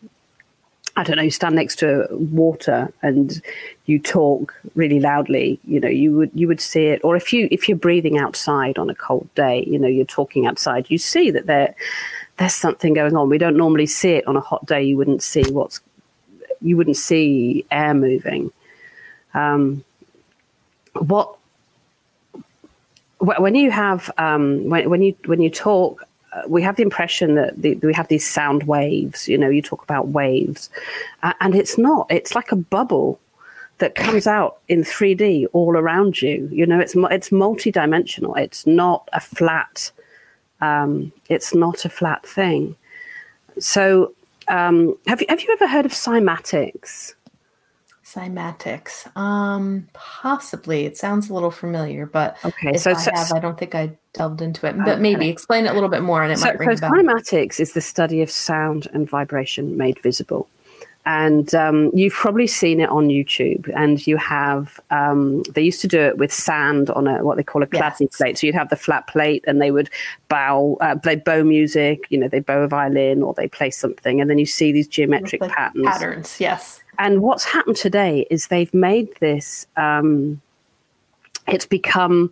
[0.96, 3.42] I don't know, you stand next to water and
[3.88, 5.60] you talk really loudly.
[5.66, 7.02] You know, you would you would see it.
[7.04, 10.48] Or if you if you're breathing outside on a cold day, you know, you're talking
[10.48, 10.90] outside.
[10.90, 11.76] You see that there
[12.38, 13.30] there's something going on.
[13.30, 14.82] We don't normally see it on a hot day.
[14.82, 15.82] You wouldn't see what's
[16.62, 18.52] you wouldn't see air moving.
[19.34, 19.84] Um,
[20.94, 21.38] what
[23.20, 27.36] when you have um, when, when you when you talk uh, we have the impression
[27.36, 30.70] that the, we have these sound waves you know you talk about waves
[31.24, 32.08] uh, and it's not.
[32.10, 33.20] It's like a bubble
[33.78, 36.50] that comes out in 3d all around you.
[36.52, 38.38] You know it's it's multidimensional.
[38.38, 39.92] It's not a flat
[40.62, 42.76] um, it's not a flat thing.
[43.60, 44.14] So
[44.48, 47.14] um, have you have you ever heard of cymatics
[48.14, 49.16] Cymatics.
[49.16, 50.86] Um, possibly.
[50.86, 52.78] It sounds a little familiar, but okay.
[52.78, 54.76] so, I so, have, I don't think I delved into it.
[54.78, 57.60] But maybe explain it a little bit more, and it so, might ring so cymatics
[57.60, 60.50] is the study of sound and vibration made visible.
[61.04, 63.72] And um, you've probably seen it on YouTube.
[63.76, 67.44] And you have, um, they used to do it with sand on a what they
[67.44, 68.18] call a Chladni yes.
[68.18, 68.38] plate.
[68.38, 69.90] So you'd have the flat plate, and they would
[70.28, 72.06] bow, uh, they bow music.
[72.10, 74.88] You know, they bow a violin or they play something, and then you see these
[74.88, 75.86] geometric patterns.
[75.86, 79.66] Patterns, yes and what's happened today is they've made this.
[79.76, 80.40] Um,
[81.48, 82.32] it's become.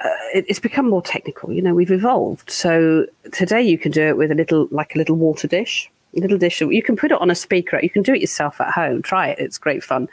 [0.00, 1.52] Uh, it's become more technical.
[1.52, 2.50] You know, we've evolved.
[2.50, 6.20] So today you can do it with a little, like a little water dish, a
[6.20, 6.60] little dish.
[6.60, 7.78] You can put it on a speaker.
[7.80, 9.00] You can do it yourself at home.
[9.00, 9.38] Try it.
[9.38, 10.08] It's great fun.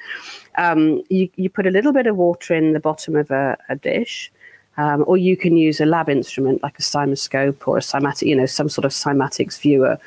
[0.60, 3.78] Um, you, you put a little bit of water in the bottom of a, a
[3.78, 4.32] dish.
[4.80, 8.36] Um, or you can use a lab instrument like a CymaScope or a cymatic, you
[8.40, 10.00] know, some sort of cymatics viewer.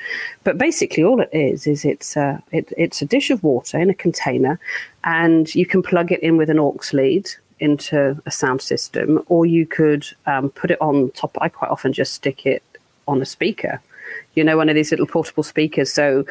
[0.44, 3.90] But basically, all it is is it's a it, it's a dish of water in
[3.90, 4.58] a container,
[5.04, 7.26] and you can plug it in with an aux lead
[7.60, 11.36] into a sound system, or you could um, put it on top.
[11.40, 12.62] I quite often just stick it
[13.06, 13.82] on a speaker,
[14.36, 15.92] you know, one of these little portable speakers.
[15.92, 16.24] So,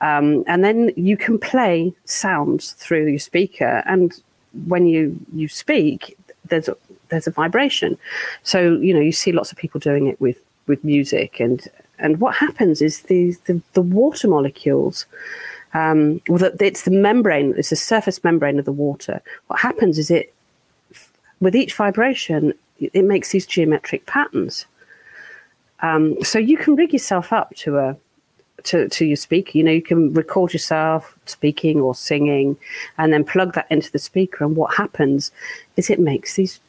[0.00, 4.14] um, and then you can play sounds through your speaker, and
[4.66, 6.16] when you you speak,
[6.50, 6.70] there's
[7.10, 7.98] there's a vibration.
[8.42, 11.66] So you know you see lots of people doing it with with music, and
[11.98, 15.06] and what happens is the the, the water molecules.
[15.72, 19.22] Um, well, it's the membrane, it's the surface membrane of the water.
[19.46, 20.34] What happens is it,
[21.40, 24.66] with each vibration, it makes these geometric patterns.
[25.80, 27.96] Um, so you can rig yourself up to a
[28.64, 29.56] to, to your speaker.
[29.56, 32.56] You know, you can record yourself speaking or singing
[32.98, 34.44] and then plug that into the speaker.
[34.44, 35.30] And what happens
[35.76, 36.60] is it makes these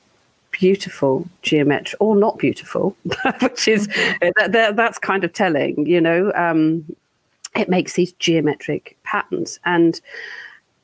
[0.51, 2.95] beautiful geometric or not beautiful,
[3.41, 4.29] which is mm-hmm.
[4.37, 6.31] that, that, that's kind of telling, you know.
[6.35, 6.85] Um,
[7.55, 9.99] it makes these geometric patterns, and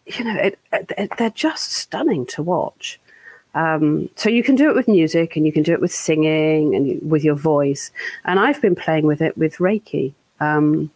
[0.05, 2.99] you know, it, it, they're just stunning to watch.
[3.55, 6.75] Um, so you can do it with music, and you can do it with singing,
[6.75, 7.91] and with your voice.
[8.25, 10.91] And I've been playing with it with Reiki um,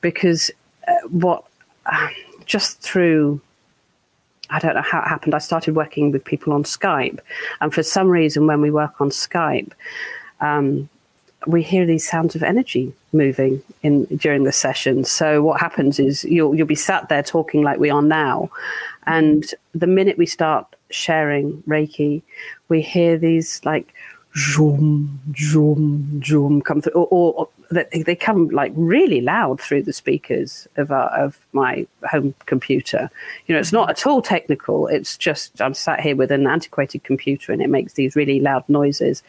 [0.00, 0.50] because
[0.86, 1.44] uh, what
[1.86, 2.08] uh,
[2.44, 3.40] just through
[4.50, 5.34] I don't know how it happened.
[5.34, 7.18] I started working with people on Skype,
[7.60, 9.72] and for some reason, when we work on Skype,
[10.40, 10.88] um,
[11.46, 15.04] we hear these sounds of energy moving in during the session.
[15.04, 18.50] So what happens is you'll you'll be sat there talking like we are now,
[19.06, 22.22] and the minute we start sharing Reiki,
[22.68, 23.92] we hear these like
[24.38, 29.92] zoom, zoom, zoom come through, or, or, they, they come like really loud through the
[29.92, 33.10] speakers of our, of my home computer.
[33.46, 34.86] You know, it's not at all technical.
[34.86, 38.66] It's just I'm sat here with an antiquated computer, and it makes these really loud
[38.68, 39.22] noises.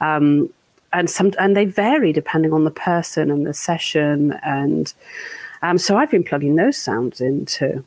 [0.00, 0.50] Um,
[0.92, 4.94] and some and they vary depending on the person and the session and
[5.62, 7.82] um, so I've been plugging those sounds into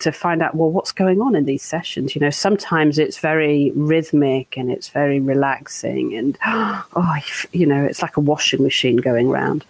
[0.00, 3.72] to find out well what's going on in these sessions you know sometimes it's very
[3.74, 7.16] rhythmic and it's very relaxing and oh
[7.52, 9.64] you know it's like a washing machine going round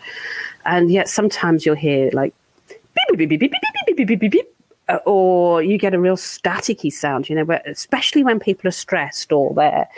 [0.64, 2.34] and yet sometimes you'll hear like
[2.68, 3.52] beep, beep, beep, beep, beep,
[3.86, 7.62] beep, beep, beep, beep, beep, or you get a real staticky sound you know where,
[7.66, 9.88] especially when people are stressed or they're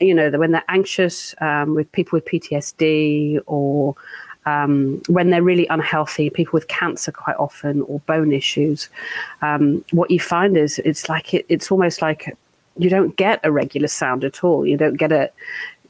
[0.00, 3.94] you know when they're anxious um, with people with ptsd or
[4.46, 8.88] um, when they're really unhealthy, people with cancer quite often or bone issues,
[9.42, 12.36] um, what you find is it's like it, it's almost like
[12.78, 14.66] you don't get a regular sound at all.
[14.66, 15.30] You don't get a,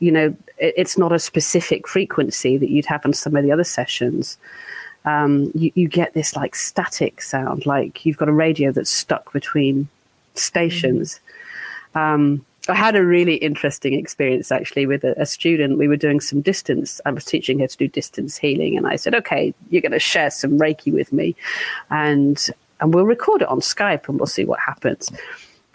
[0.01, 3.53] you know, it, it's not a specific frequency that you'd have on some of the
[3.53, 4.37] other sessions.
[5.05, 9.33] Um, you, you, get this like static sound, like you've got a radio that's stuck
[9.33, 9.89] between
[10.35, 11.21] stations.
[11.95, 12.43] Mm-hmm.
[12.71, 15.79] I had a really interesting experience actually with a, a, student.
[15.79, 17.01] We were doing some distance.
[17.05, 19.99] I was teaching her to do distance healing, and I said, "Okay, you're going to
[19.99, 21.35] share some Reiki with me,
[21.91, 22.49] and
[22.81, 25.11] and we'll record it on Skype, and we'll see what happens."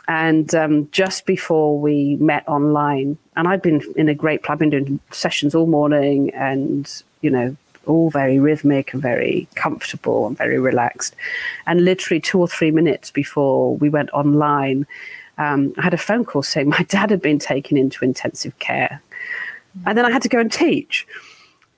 [0.07, 4.49] And um, just before we met online, and I'd been in a great.
[4.49, 6.89] I've been doing sessions all morning, and
[7.21, 7.55] you know,
[7.85, 11.15] all very rhythmic and very comfortable and very relaxed.
[11.67, 14.85] And literally two or three minutes before we went online
[15.37, 19.01] um, I had a phone call saying my dad had been taken into intensive care.
[19.85, 21.05] And then I had to go and teach.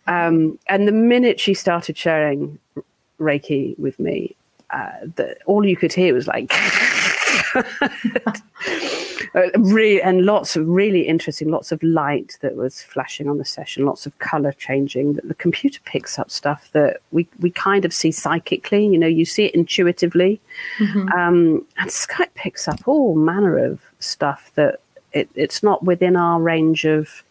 [0.06, 2.60] Um, and the minute she started sharing
[3.20, 4.36] Reiki with me,
[4.70, 6.54] uh, the, all you could hear was like,
[9.36, 13.46] Uh, really, and lots of really interesting, lots of light that was flashing on the
[13.46, 15.14] session, lots of color changing.
[15.14, 18.86] That the computer picks up stuff that we we kind of see psychically.
[18.86, 20.40] You know, you see it intuitively,
[20.78, 21.10] mm-hmm.
[21.10, 24.80] um, and Skype picks up all manner of stuff that
[25.14, 27.24] it, it's not within our range of.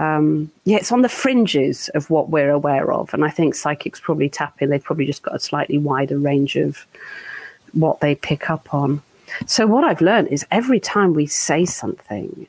[0.00, 3.98] Um, yeah, it's on the fringes of what we're aware of, and I think psychics
[3.98, 4.70] probably tap in.
[4.70, 6.86] They've probably just got a slightly wider range of
[7.72, 9.02] what they pick up on.
[9.46, 12.46] So what I've learned is every time we say something,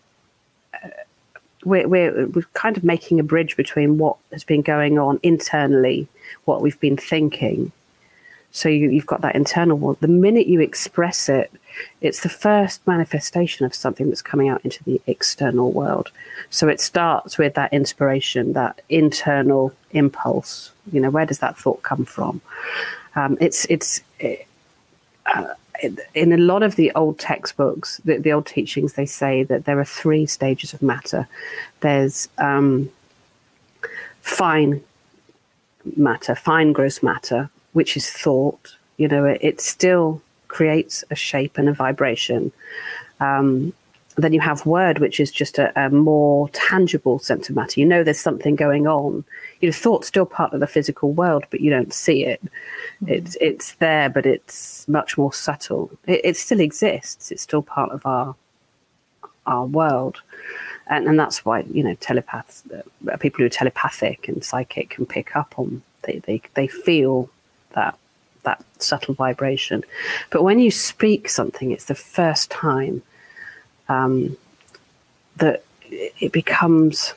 [0.73, 0.89] uh,
[1.65, 6.07] we're, we're, we're kind of making a bridge between what has been going on internally,
[6.45, 7.71] what we've been thinking.
[8.51, 9.97] So you, you've got that internal one.
[9.99, 11.51] The minute you express it,
[12.01, 16.09] it's the first manifestation of something that's coming out into the external world.
[16.49, 20.71] So it starts with that inspiration, that internal impulse.
[20.91, 22.41] You know, where does that thought come from?
[23.15, 24.47] Um, it's it's it,
[25.27, 25.53] uh,
[26.13, 29.79] in a lot of the old textbooks, the, the, old teachings, they say that there
[29.79, 31.27] are three stages of matter.
[31.81, 32.89] There's um,
[34.21, 34.81] fine
[35.95, 38.75] matter, fine gross matter, which is thought.
[38.97, 42.51] You know, it, it still creates a shape and a vibration.
[43.19, 43.73] Um,
[44.23, 47.79] then you have word, which is just a, a, more tangible sense of matter.
[47.79, 49.23] You know there's something going on.
[49.61, 52.43] You know, thought's still part of the physical world, but you don't see it.
[52.43, 53.13] Mm-hmm.
[53.13, 55.91] It's it's there, but it's much more subtle.
[56.07, 57.31] It, it, still exists.
[57.31, 58.35] It's still part of our
[59.45, 60.21] our world,
[60.87, 65.05] and and that's why you know telepaths, uh, people who are telepathic and psychic can
[65.05, 65.81] pick up on.
[66.03, 67.29] They they they feel
[67.73, 67.97] that
[68.43, 69.83] that subtle vibration.
[70.29, 73.03] But when you speak something, it's the first time
[73.89, 74.37] um,
[75.37, 77.13] that it becomes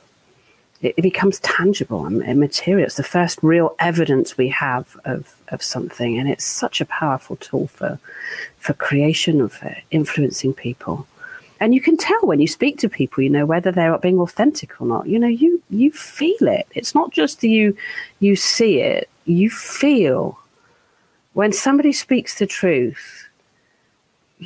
[0.80, 2.86] it, becomes tangible and material.
[2.86, 7.36] It's the first real evidence we have of, of something, and it's such a powerful
[7.36, 7.98] tool for
[8.58, 11.06] for creation of uh, influencing people.
[11.60, 14.80] And you can tell when you speak to people, you know whether they're being authentic
[14.80, 15.06] or not.
[15.06, 16.66] You know, you you feel it.
[16.74, 17.76] It's not just that you
[18.18, 19.08] you see it.
[19.24, 20.38] You feel
[21.34, 23.28] when somebody speaks the truth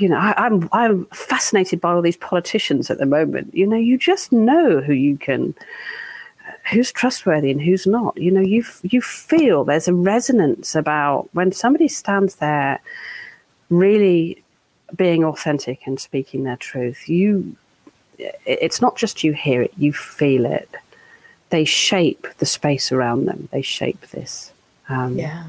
[0.00, 3.54] you know, I, am I'm, I'm fascinated by all these politicians at the moment.
[3.54, 5.54] You know, you just know who you can,
[6.70, 8.16] who's trustworthy and who's not.
[8.16, 12.80] You know, you you feel there's a resonance about when somebody stands there,
[13.70, 14.42] really
[14.94, 17.08] being authentic and speaking their truth.
[17.08, 17.56] You,
[18.18, 20.68] it's not just you hear it; you feel it.
[21.50, 23.48] They shape the space around them.
[23.50, 24.52] They shape this.
[24.88, 25.44] Um, yeah.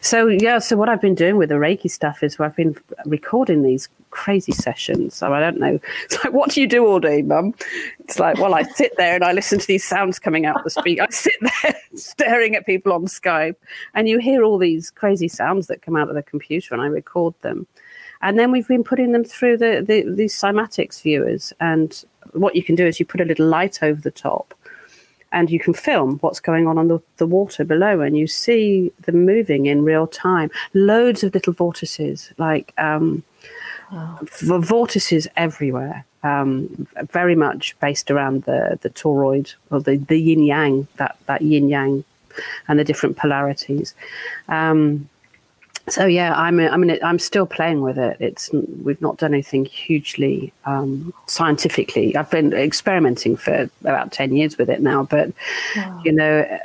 [0.00, 3.62] So yeah, so what I've been doing with the Reiki stuff is I've been recording
[3.62, 5.14] these crazy sessions.
[5.14, 5.78] So I don't know.
[6.04, 7.54] It's like, what do you do all day, mum?
[8.00, 10.64] It's like, well, I sit there and I listen to these sounds coming out of
[10.64, 11.02] the speaker.
[11.02, 13.56] I sit there staring at people on Skype,
[13.94, 16.86] and you hear all these crazy sounds that come out of the computer, and I
[16.86, 17.66] record them.
[18.22, 21.52] And then we've been putting them through the, the these cymatics viewers.
[21.60, 22.02] And
[22.32, 24.54] what you can do is you put a little light over the top
[25.32, 28.92] and you can film what's going on on the, the water below and you see
[29.02, 30.50] them moving in real time.
[30.74, 33.22] Loads of little vortices, like um,
[33.92, 34.18] wow.
[34.22, 36.04] vortices everywhere.
[36.22, 41.40] Um, very much based around the the toroid or the, the yin yang, that, that
[41.42, 42.02] yin yang
[42.66, 43.94] and the different polarities.
[44.48, 45.08] Um,
[45.88, 48.16] so yeah, I'm I mean I'm still playing with it.
[48.20, 48.50] It's
[48.82, 52.16] we've not done anything hugely um, scientifically.
[52.16, 55.32] I've been experimenting for about ten years with it now, but
[55.76, 56.02] wow.
[56.04, 56.58] you know,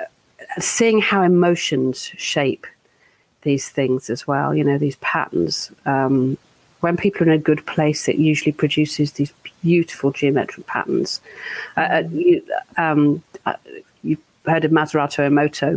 [0.60, 2.66] seeing how emotions shape
[3.44, 4.56] these things as well.
[4.56, 5.72] You know, these patterns.
[5.86, 6.38] Um,
[6.80, 11.22] when people are in a good place, it usually produces these beautiful geometric patterns.
[11.78, 12.44] Uh, uh you,
[12.78, 13.54] um, uh,
[14.46, 15.74] heard of Masaru Emoto,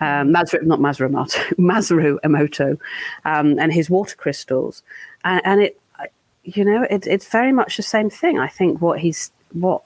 [0.00, 2.78] um, Masaru, not Masaru Emoto, Masaru Emoto,
[3.24, 4.82] um, and his water crystals,
[5.24, 5.80] and, and it,
[6.44, 8.38] you know, it, it's very much the same thing.
[8.38, 9.82] I think what he's what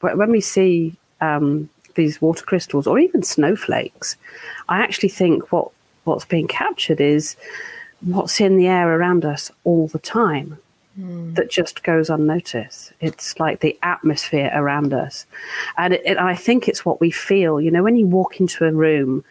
[0.00, 4.16] when we see um, these water crystals or even snowflakes,
[4.68, 5.70] I actually think what
[6.04, 7.36] what's being captured is
[8.00, 10.58] what's in the air around us all the time.
[11.00, 11.32] Hmm.
[11.34, 12.92] that just goes unnoticed.
[13.00, 15.24] It's like the atmosphere around us.
[15.78, 17.58] And it, it, I think it's what we feel.
[17.60, 19.24] You know, when you walk into a room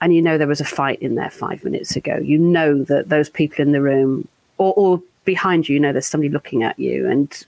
[0.00, 3.10] and you know there was a fight in there five minutes ago, you know that
[3.10, 4.26] those people in the room
[4.56, 7.44] or, or behind you, you know there's somebody looking at you and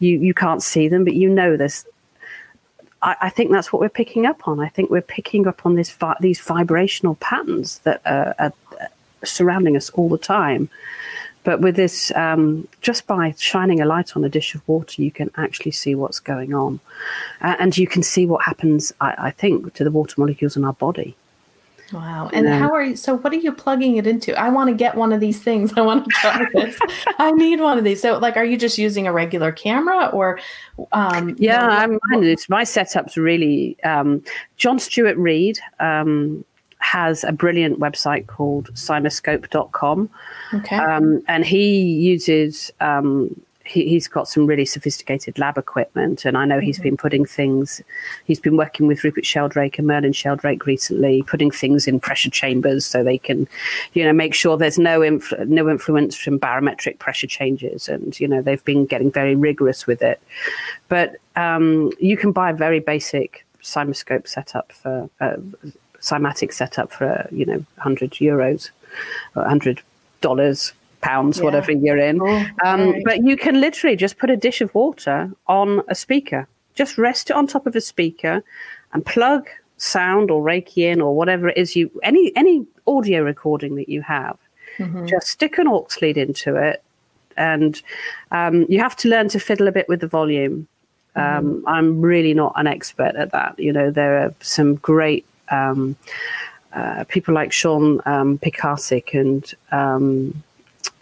[0.00, 1.84] you, you can't see them, but you know there's.
[3.02, 4.60] I, think that's what we're picking up on.
[4.60, 8.52] I think we're picking up on this these vibrational patterns that are, are
[9.24, 10.68] surrounding us all the time
[11.42, 15.10] but with this, um, just by shining a light on a dish of water, you
[15.10, 16.80] can actually see what's going on.
[17.40, 20.64] Uh, and you can see what happens, I, I, think, to the water molecules in
[20.64, 21.16] our body.
[21.92, 22.30] Wow.
[22.32, 22.94] And how are you?
[22.94, 24.38] So, what are you plugging it into?
[24.38, 25.72] I want to get one of these things.
[25.76, 26.78] I want to try this.
[27.18, 28.00] I need one of these.
[28.00, 30.38] So, like, are you just using a regular camera or?
[30.92, 31.98] Um, yeah, I'm,
[32.48, 33.76] my setup's really.
[33.82, 34.22] Um,
[34.56, 36.44] John Stuart Reid um,
[36.80, 40.10] has a brilliant website called cymascope.com.
[40.52, 40.76] Okay.
[40.76, 46.24] Um, and he uses, um, he, has got some really sophisticated lab equipment.
[46.24, 46.84] And I know he's mm-hmm.
[46.84, 47.82] been putting things,
[48.24, 52.86] he's been working with Rupert Sheldrake and Merlin Sheldrake recently, putting things in pressure chambers
[52.86, 53.46] so they can,
[53.92, 57.88] you know, make sure there's no, influ- no influence from barometric pressure changes.
[57.88, 60.20] And, you know, they've been getting very rigorous with it.
[60.88, 65.36] But um, you can buy a very basic CymaScope setup for uh,
[66.00, 68.70] cymatic setup for you know 100 euros,
[69.34, 69.80] or 100
[70.20, 71.44] dollars, pounds, yeah.
[71.44, 72.20] whatever you're in.
[72.20, 76.46] Oh, um, but you can literally just put a dish of water on a speaker.
[76.74, 78.42] Just rest it on top of a speaker,
[78.92, 83.76] and plug sound or Reiki in or whatever it is you any any audio recording
[83.76, 84.36] that you have.
[84.78, 85.06] Mm-hmm.
[85.06, 86.82] Just stick an aux lead into it,
[87.36, 87.80] and
[88.30, 90.66] um, you have to learn to fiddle a bit with the volume.
[91.16, 91.46] Mm-hmm.
[91.46, 93.58] Um, I'm really not an expert at that.
[93.58, 95.96] You know, there are some great um,
[96.72, 98.38] uh, people like Sean um,
[99.12, 100.42] and um,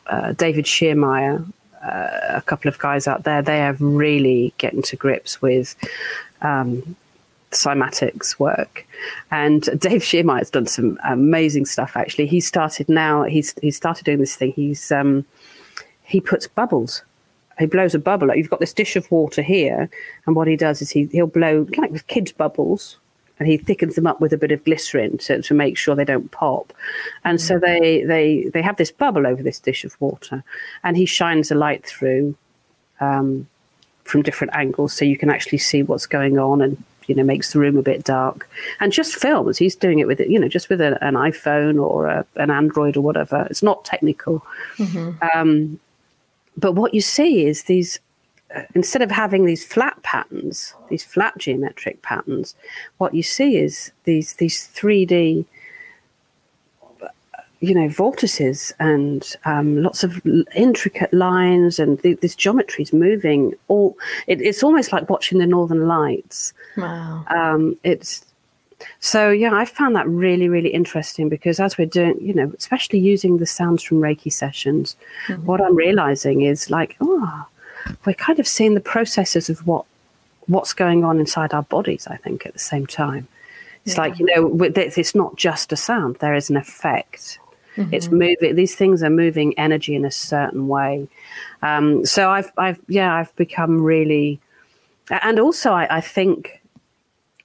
[0.07, 1.46] uh, David Schiermeier,
[1.82, 5.76] uh, a couple of guys out there, they are really getting to grips with
[6.42, 6.96] um,
[7.51, 8.86] cymatics work.
[9.30, 11.96] And Dave Schiermeier has done some amazing stuff.
[11.96, 13.24] Actually, he started now.
[13.24, 14.53] He's he started doing this thing.
[14.53, 15.24] He's um,
[16.03, 17.03] he puts bubbles
[17.59, 18.34] he blows a bubble.
[18.34, 19.90] You've got this dish of water here,
[20.26, 22.99] and what he does is he he'll blow like with kids' bubbles,
[23.39, 26.05] and he thickens them up with a bit of glycerin to, to make sure they
[26.05, 26.72] don't pop.
[27.24, 30.43] And so they, they, they have this bubble over this dish of water,
[30.82, 32.36] and he shines a light through
[33.01, 33.47] um,
[34.05, 37.53] from different angles so you can actually see what's going on and you know makes
[37.53, 38.49] the room a bit dark
[38.80, 41.80] and just films he's doing it with it you know just with a, an iphone
[41.82, 44.45] or a, an android or whatever it's not technical
[44.76, 45.12] mm-hmm.
[45.34, 45.78] um,
[46.57, 48.01] but what you see is these
[48.74, 52.55] instead of having these flat patterns, these flat geometric patterns,
[52.99, 55.44] what you see is these these 3D
[57.61, 60.20] you know vortices and um, lots of
[60.55, 63.96] intricate lines and th- this geometry is moving all
[64.26, 68.24] it, it's almost like watching the northern lights wow um, it's
[69.01, 73.01] so yeah i found that really really interesting because as we're doing you know especially
[73.01, 74.94] using the sounds from reiki sessions
[75.26, 75.44] mm-hmm.
[75.44, 77.44] what i'm realizing is like oh
[78.05, 79.84] we're kind of seeing the processes of what
[80.47, 82.07] what's going on inside our bodies.
[82.07, 83.28] I think at the same time,
[83.84, 84.03] it's yeah.
[84.03, 86.16] like you know, it's not just a sound.
[86.16, 87.39] There is an effect.
[87.76, 87.95] Mm-hmm.
[87.95, 88.55] It's moving.
[88.57, 91.07] These things are moving energy in a certain way.
[91.62, 94.41] Um, so I've, I've, yeah, I've become really,
[95.11, 96.61] and also I, I think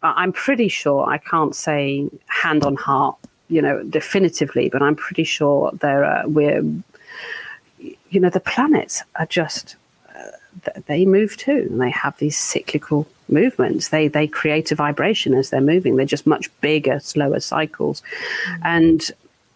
[0.01, 3.15] I'm pretty sure I can't say hand on heart,
[3.47, 6.63] you know, definitively, but I'm pretty sure there are we're,
[7.79, 9.75] you know, the planets are just
[10.85, 13.89] they move too, and they have these cyclical movements.
[13.89, 15.95] They they create a vibration as they're moving.
[15.95, 18.01] They're just much bigger, slower cycles,
[18.47, 18.61] mm-hmm.
[18.65, 19.11] and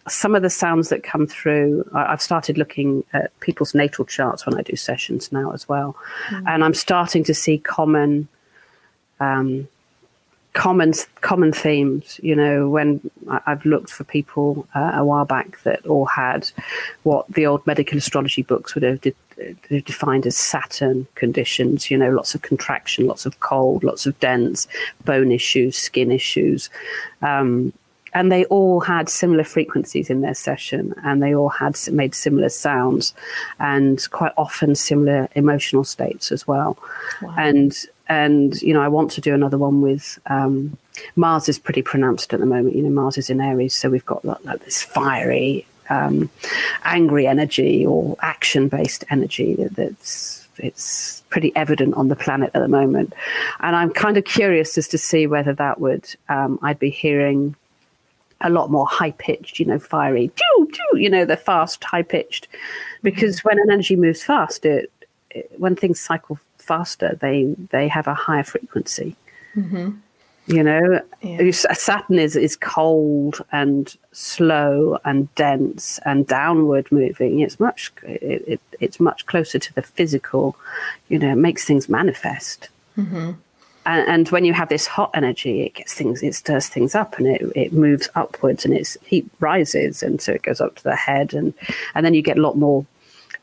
[0.07, 4.55] some of the sounds that come through, I've started looking at people's natal charts when
[4.57, 5.97] I do sessions now as well,
[6.29, 6.47] mm-hmm.
[6.47, 8.27] and I'm starting to see common,
[9.19, 9.67] um,
[10.57, 10.91] common,
[11.21, 12.19] common themes.
[12.23, 12.99] You know, when
[13.45, 16.49] I've looked for people uh, a while back that all had
[17.03, 19.13] what the old medical astrology books would have de-
[19.81, 21.91] defined as Saturn conditions.
[21.91, 24.67] You know, lots of contraction, lots of cold, lots of dense
[25.05, 26.69] bone issues, skin issues.
[27.21, 27.71] Um,
[28.13, 32.49] and they all had similar frequencies in their session and they all had made similar
[32.49, 33.13] sounds
[33.59, 36.79] and quite often similar emotional states as well
[37.21, 37.35] wow.
[37.37, 40.77] and and you know i want to do another one with um,
[41.15, 44.05] mars is pretty pronounced at the moment you know mars is in aries so we've
[44.05, 46.29] got like, like this fiery um,
[46.83, 52.67] angry energy or action based energy that's it's pretty evident on the planet at the
[52.67, 53.13] moment
[53.59, 57.55] and i'm kind of curious as to see whether that would um, i'd be hearing
[58.41, 62.03] a lot more high pitched, you know, fiery, choo, choo, you know, the fast, high
[62.03, 62.47] pitched.
[63.01, 63.49] Because mm-hmm.
[63.49, 64.91] when an energy moves fast, it,
[65.31, 69.15] it, when things cycle faster, they they have a higher frequency.
[69.55, 69.91] Mm-hmm.
[70.47, 71.51] You know, yeah.
[71.51, 77.41] Saturn is is cold and slow and dense and downward moving.
[77.41, 80.55] It's much it, it it's much closer to the physical.
[81.09, 82.70] You know, it makes things manifest.
[82.97, 83.32] Mm-hmm
[83.88, 87.18] and, and, when you have this hot energy, it gets things, it stirs things up,
[87.18, 90.84] and it, it moves upwards, and its heat rises, and so it goes up to
[90.84, 91.53] the head, and
[91.95, 92.86] and then you get a lot more,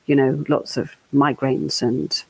[0.05, 2.23] you know, lots of migraines and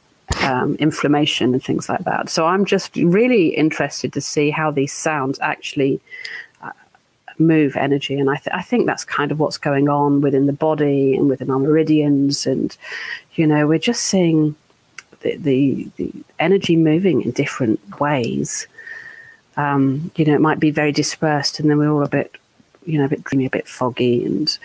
[0.45, 2.29] um, inflammation and things like that.
[2.29, 6.01] So I'm just really interested to see how these sounds actually
[6.63, 6.71] uh,
[7.39, 10.53] move energy, and I, th- I think that's kind of what's going on within the
[10.53, 12.77] body and within our meridians, and
[13.35, 14.55] you know, we're just seeing
[15.21, 18.69] the, the, the energy moving in different ways.
[19.57, 22.37] Um, you know, it might be very dispersed, and then we're all a bit,
[22.87, 24.59] you know, a bit dreamy, a bit foggy, and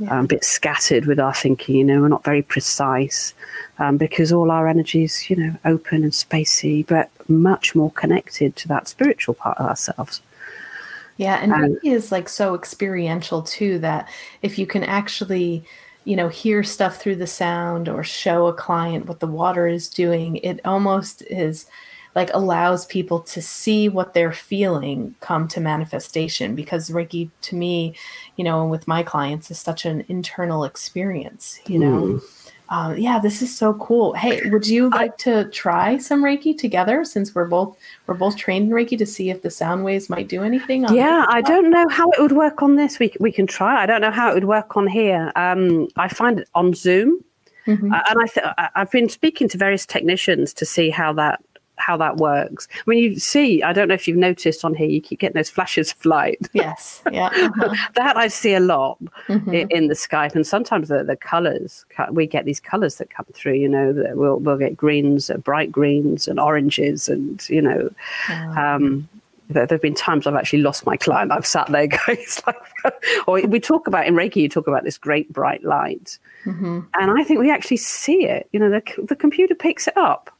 [0.00, 0.18] yeah.
[0.18, 1.76] um, a bit scattered with our thinking.
[1.76, 3.34] You know, we're not very precise
[3.78, 8.56] um, because all our energy is you know, open and spacey, but much more connected
[8.56, 10.20] to that spiritual part of ourselves.
[11.16, 14.08] Yeah, and um, Reiki is like so experiential too that
[14.42, 15.64] if you can actually
[16.04, 19.88] you know hear stuff through the sound or show a client what the water is
[19.88, 21.66] doing it almost is
[22.14, 27.94] like allows people to see what they're feeling come to manifestation because reiki to me
[28.36, 32.40] you know with my clients is such an internal experience you know mm
[32.70, 34.12] um, yeah, this is so cool.
[34.12, 38.68] Hey, would you like to try some Reiki together since we're both we're both trained
[38.68, 40.86] in Reiki to see if the sound waves might do anything?
[40.94, 43.00] yeah, I don't know how it would work on this.
[43.00, 43.82] We we can try.
[43.82, 45.32] I don't know how it would work on here.
[45.34, 47.24] Um, I find it on Zoom.
[47.66, 47.92] Mm-hmm.
[47.92, 51.40] Uh, and I th- I've been speaking to various technicians to see how that
[51.80, 52.68] how that works.
[52.84, 55.50] When you see, I don't know if you've noticed on here, you keep getting those
[55.50, 56.38] flashes of light.
[56.52, 57.74] Yes, yeah, uh-huh.
[57.94, 59.54] that I see a lot mm-hmm.
[59.54, 63.24] in, in, the Skype, and sometimes the, the colors we get these colors that come
[63.32, 63.54] through.
[63.54, 67.90] You know, that we'll we'll get greens, uh, bright greens, and oranges, and you know.
[68.28, 69.08] Um,
[69.50, 71.32] there have been times I've actually lost my client.
[71.32, 72.56] I've sat there going, it's like,
[73.26, 76.18] or we talk about in Reiki, you talk about this great bright light.
[76.44, 76.80] Mm-hmm.
[76.94, 78.48] And I think we actually see it.
[78.52, 80.30] You know, the, the computer picks it up.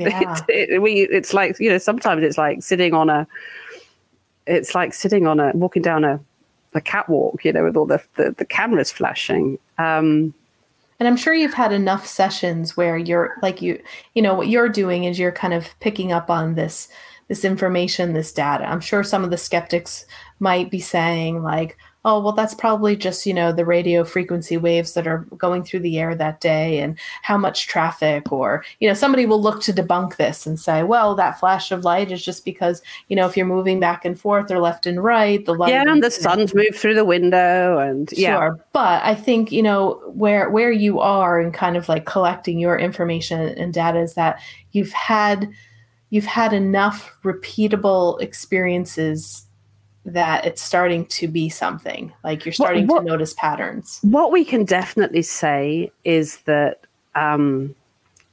[0.00, 0.40] Yeah.
[0.48, 3.26] It, it, we, it's like, you know, sometimes it's like sitting on a,
[4.46, 6.20] it's like sitting on a, walking down a,
[6.74, 9.58] a catwalk, you know, with all the, the, the cameras flashing.
[9.78, 10.34] Um,
[10.98, 13.80] and I'm sure you've had enough sessions where you're like you,
[14.14, 16.88] you know, what you're doing is you're kind of picking up on this,
[17.28, 18.64] this information, this data.
[18.64, 20.06] I'm sure some of the skeptics
[20.40, 24.94] might be saying like, oh well that's probably just you know the radio frequency waves
[24.94, 28.94] that are going through the air that day and how much traffic or you know
[28.94, 32.44] somebody will look to debunk this and say well that flash of light is just
[32.44, 35.70] because you know if you're moving back and forth or left and right the light
[35.70, 38.36] yeah and the sun's move through the window and yeah.
[38.36, 42.58] Sure but i think you know where where you are and kind of like collecting
[42.58, 44.40] your information and data is that
[44.72, 45.48] you've had
[46.10, 49.47] you've had enough repeatable experiences
[50.12, 54.32] that it's starting to be something like you're starting what, what, to notice patterns what
[54.32, 56.80] we can definitely say is that
[57.14, 57.74] um,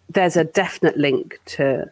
[0.09, 1.89] there's a definite link to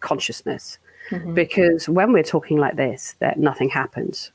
[0.00, 0.78] consciousness
[1.10, 1.34] mm-hmm.
[1.34, 4.30] because when we're talking like this that nothing happens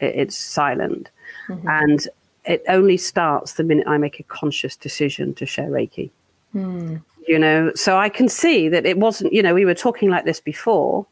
[0.00, 1.10] it, it's silent
[1.48, 1.68] mm-hmm.
[1.68, 2.08] and
[2.44, 6.10] it only starts the minute I make a conscious decision to share Reiki.
[6.54, 7.02] Mm.
[7.26, 10.26] You know, so I can see that it wasn't, you know, we were talking like
[10.26, 11.06] this before,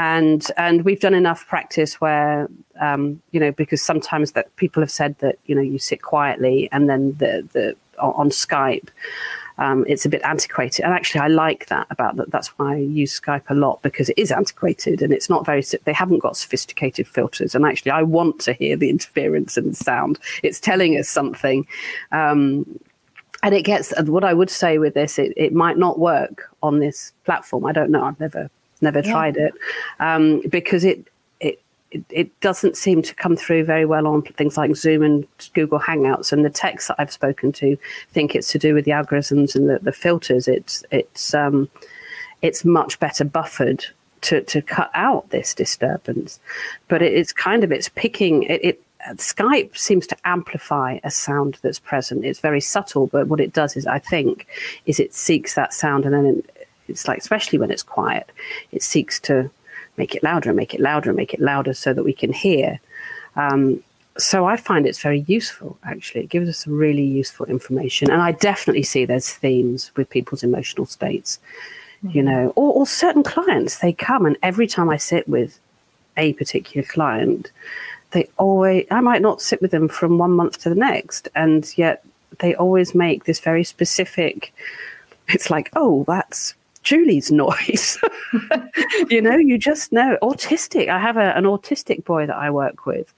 [0.00, 2.48] and and we've done enough practice where
[2.80, 6.68] um, you know because sometimes that people have said that you know you sit quietly
[6.72, 8.88] and then the the on Skype
[9.58, 10.86] um, it's a bit antiquated.
[10.86, 12.30] And actually, I like that about that.
[12.30, 15.62] That's why I use Skype a lot because it is antiquated and it's not very,
[15.84, 17.54] they haven't got sophisticated filters.
[17.54, 20.18] And actually, I want to hear the interference and the sound.
[20.42, 21.66] It's telling us something.
[22.10, 22.64] Um,
[23.42, 26.78] and it gets what I would say with this, it, it might not work on
[26.78, 27.66] this platform.
[27.66, 28.04] I don't know.
[28.04, 29.12] I've never never yeah.
[29.12, 29.52] tried it
[29.98, 31.06] um, because it
[31.90, 35.80] it, it, doesn't seem to come through very well on things like Zoom and Google
[35.80, 36.32] Hangouts.
[36.32, 37.76] And the texts that I've spoken to
[38.12, 40.46] think it's to do with the algorithms and the, the filters.
[40.46, 41.68] It's it's um,
[42.42, 43.84] it's much better buffered
[44.22, 46.38] to to cut out this disturbance.
[46.88, 48.82] But it, it's kind of it's picking it, it.
[49.14, 52.22] Skype seems to amplify a sound that's present.
[52.22, 54.46] It's very subtle, but what it does is, I think,
[54.84, 56.42] is it seeks that sound, and then
[56.90, 58.30] it's like, especially when it's quiet,
[58.72, 59.50] it seeks to
[59.96, 62.32] make it louder and make it louder and make it louder so that we can
[62.32, 62.80] hear.
[63.36, 63.82] Um,
[64.18, 66.22] so I find it's very useful, actually.
[66.22, 68.10] It gives us some really useful information.
[68.10, 71.38] And I definitely see there's themes with people's emotional states,
[72.04, 72.16] mm-hmm.
[72.16, 75.58] you know, or, or certain clients, they come and every time I sit with
[76.16, 77.50] a particular client,
[78.10, 81.28] they always, I might not sit with them from one month to the next.
[81.34, 82.04] And yet
[82.40, 84.52] they always make this very specific,
[85.28, 87.98] it's like, oh, that's Julie's noise.
[89.08, 90.18] you know, you just know.
[90.22, 90.88] Autistic.
[90.88, 93.12] I have a, an autistic boy that I work with,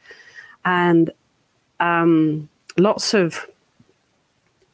[0.64, 1.10] and
[1.80, 3.46] um, lots of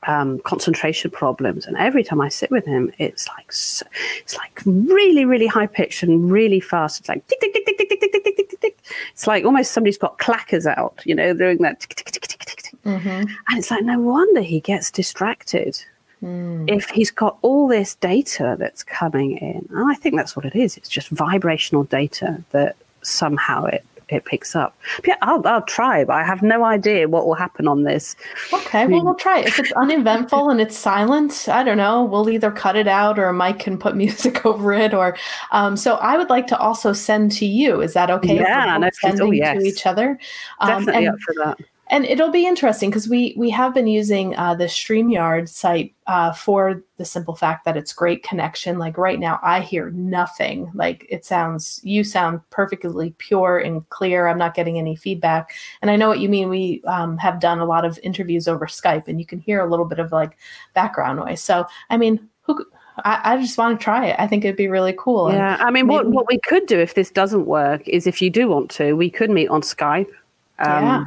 [0.07, 1.67] um, concentration problems.
[1.67, 3.87] And every time I sit with him, it's like so,
[4.19, 7.01] it's like really, really high pitched and really fast.
[7.01, 8.79] It's like tick tick tick tick tick tick tick tick tick tick tick.
[9.13, 12.45] It's like almost somebody's got clackers out, you know, doing that tick tick tick tick
[12.45, 12.83] tick tick.
[12.85, 13.09] Mm-hmm.
[13.09, 15.85] And it's like no wonder he gets distracted
[16.23, 16.71] Mm.
[16.71, 20.57] If he's got all this data that's coming in, and I think that's what it
[20.57, 24.77] is, it's just vibrational data that somehow it it picks up.
[24.97, 28.17] But yeah, I'll, I'll try, but I have no idea what will happen on this.
[28.53, 29.47] Okay, well, we'll try it.
[29.47, 33.33] If it's uneventful and it's silent, I don't know, we'll either cut it out or
[33.33, 34.95] Mike can put music over it.
[34.95, 35.17] Or
[35.51, 37.81] um, so I would like to also send to you.
[37.81, 38.37] Is that okay?
[38.37, 39.59] Yeah, no, sending oh, yes.
[39.59, 40.19] to each other.
[40.61, 41.59] Um, Definitely and, up for that
[41.91, 46.33] and it'll be interesting because we we have been using uh, the Streamyard site uh,
[46.33, 48.79] for the simple fact that it's great connection.
[48.79, 50.71] Like right now, I hear nothing.
[50.75, 54.27] Like it sounds, you sound perfectly pure and clear.
[54.27, 56.51] I'm not getting any feedback, and I know what you mean.
[56.51, 59.71] We um, have done a lot of interviews over Skype, and you can hear a
[59.71, 60.37] little bit of like
[60.75, 61.43] background noise.
[61.43, 62.65] So I mean, who?
[63.05, 64.17] I, I, just want to try it.
[64.19, 65.31] I think it'd be really cool.
[65.33, 68.29] Yeah, I mean, what what we could do if this doesn't work is if you
[68.29, 70.11] do want to, we could meet on Skype.
[70.59, 71.05] Um, yeah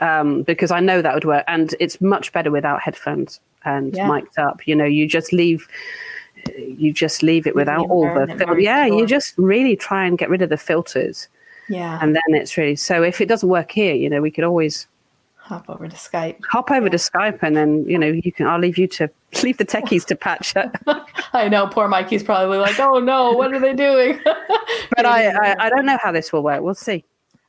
[0.00, 4.08] um, because I know that would work, and it's much better without headphones and yeah.
[4.08, 4.66] mic'd up.
[4.66, 5.68] You know, you just leave,
[6.56, 8.34] you just leave it without all the.
[8.36, 11.28] Fil- yeah, you just really try and get rid of the filters.
[11.68, 13.02] Yeah, and then it's really so.
[13.02, 14.86] If it doesn't work here, you know, we could always
[15.44, 16.38] hop over to Skype.
[16.50, 16.90] Hop over yeah.
[16.90, 18.46] to Skype, and then you know you can.
[18.46, 19.10] I'll leave you to
[19.42, 20.70] leave the techies to patch it.
[21.32, 25.56] I know, poor Mikey's probably like, "Oh no, what are they doing?" but I, I,
[25.58, 26.62] I don't know how this will work.
[26.62, 27.04] We'll see.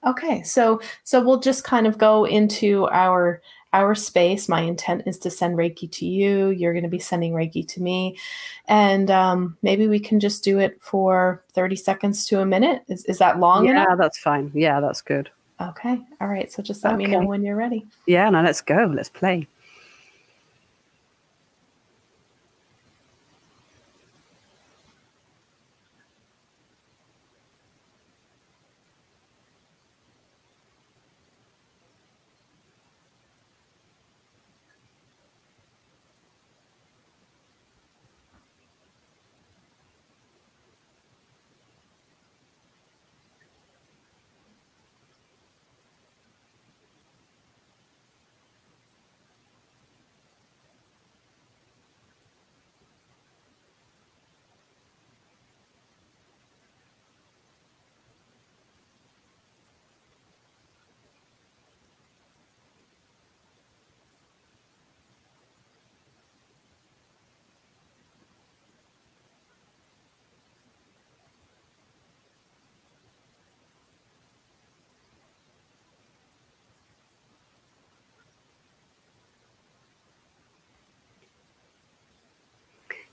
[0.05, 3.41] Okay, so so we'll just kind of go into our
[3.73, 4.47] our space.
[4.47, 6.49] My intent is to send Reiki to you.
[6.49, 8.17] You're going to be sending Reiki to me,
[8.67, 12.83] and um, maybe we can just do it for thirty seconds to a minute.
[12.87, 13.87] Is is that long yeah, enough?
[13.89, 14.51] Yeah, that's fine.
[14.53, 15.29] Yeah, that's good.
[15.59, 16.51] Okay, all right.
[16.51, 17.05] So just let okay.
[17.05, 17.85] me know when you're ready.
[18.05, 18.91] Yeah, now let's go.
[18.93, 19.47] Let's play.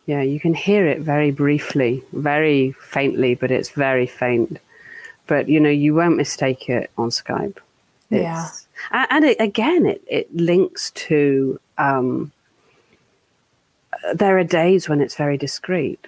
[0.06, 4.58] Yeah, you can hear it very briefly, very faintly, but it's very faint.
[5.26, 7.58] But you know, you won't mistake it on Skype.
[8.10, 8.48] yeah.
[8.90, 12.32] And it, again, it, it links to um,
[14.14, 16.06] there are days when it's very discreet.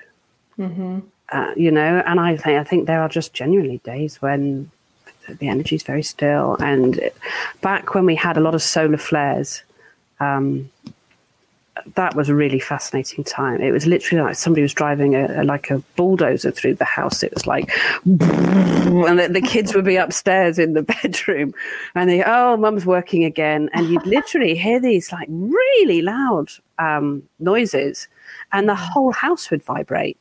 [0.59, 1.01] Mm-hmm.
[1.31, 4.71] Uh, you know, and I think I think there are just genuinely days when
[5.29, 6.57] the energy is very still.
[6.61, 7.17] And it,
[7.61, 9.63] back when we had a lot of solar flares,
[10.21, 10.71] um,
[11.95, 13.61] that was a really fascinating time.
[13.61, 17.23] It was literally like somebody was driving a, a like a bulldozer through the house.
[17.23, 17.69] It was like,
[18.05, 21.53] and the, the, kids would be upstairs in the bedroom,
[21.95, 26.49] and they, oh, mum's working again, and you'd literally hear these like really loud
[26.79, 28.09] um, noises,
[28.53, 30.19] and the whole house would vibrate.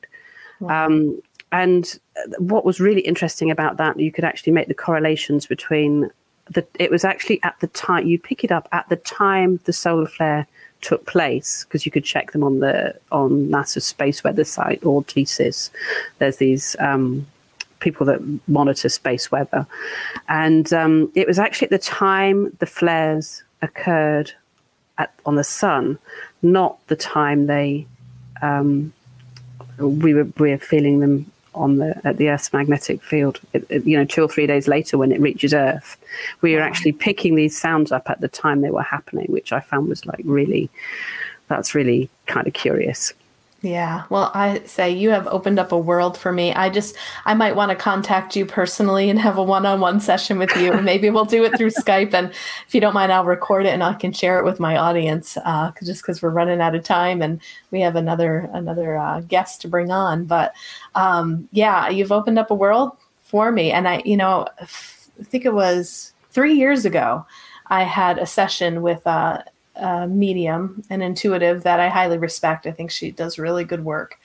[0.67, 1.99] Um, and
[2.39, 6.09] what was really interesting about that, you could actually make the correlations between
[6.49, 6.65] the.
[6.79, 10.07] It was actually at the time you pick it up at the time the solar
[10.07, 10.47] flare
[10.83, 15.03] took place because you could check them on the on NASA's space weather site or
[15.03, 15.71] TSIS.
[16.19, 17.25] There's these um,
[17.79, 19.65] people that monitor space weather,
[20.27, 24.31] and um, it was actually at the time the flares occurred
[24.97, 25.97] at, on the sun,
[26.41, 27.87] not the time they
[28.41, 28.93] um,
[29.79, 33.39] we were we were feeling them on the at the Earth's magnetic field.
[33.53, 35.97] It, it, you know, two or three days later, when it reaches Earth,
[36.41, 39.59] we were actually picking these sounds up at the time they were happening, which I
[39.59, 40.69] found was like really,
[41.47, 43.13] that's really kind of curious.
[43.63, 44.03] Yeah.
[44.09, 46.53] Well, I say you have opened up a world for me.
[46.53, 50.01] I just, I might want to contact you personally and have a one on one
[50.01, 50.73] session with you.
[50.81, 52.13] Maybe we'll do it through Skype.
[52.13, 52.29] And
[52.67, 55.37] if you don't mind, I'll record it and I can share it with my audience
[55.45, 57.39] uh, just because we're running out of time and
[57.71, 60.25] we have another, another uh, guest to bring on.
[60.25, 60.53] But
[60.95, 63.71] um, yeah, you've opened up a world for me.
[63.71, 64.65] And I, you know, I
[65.23, 67.25] think it was three years ago,
[67.67, 69.41] I had a session with uh,
[69.75, 72.67] uh, medium and intuitive that I highly respect.
[72.67, 74.19] I think she does really good work.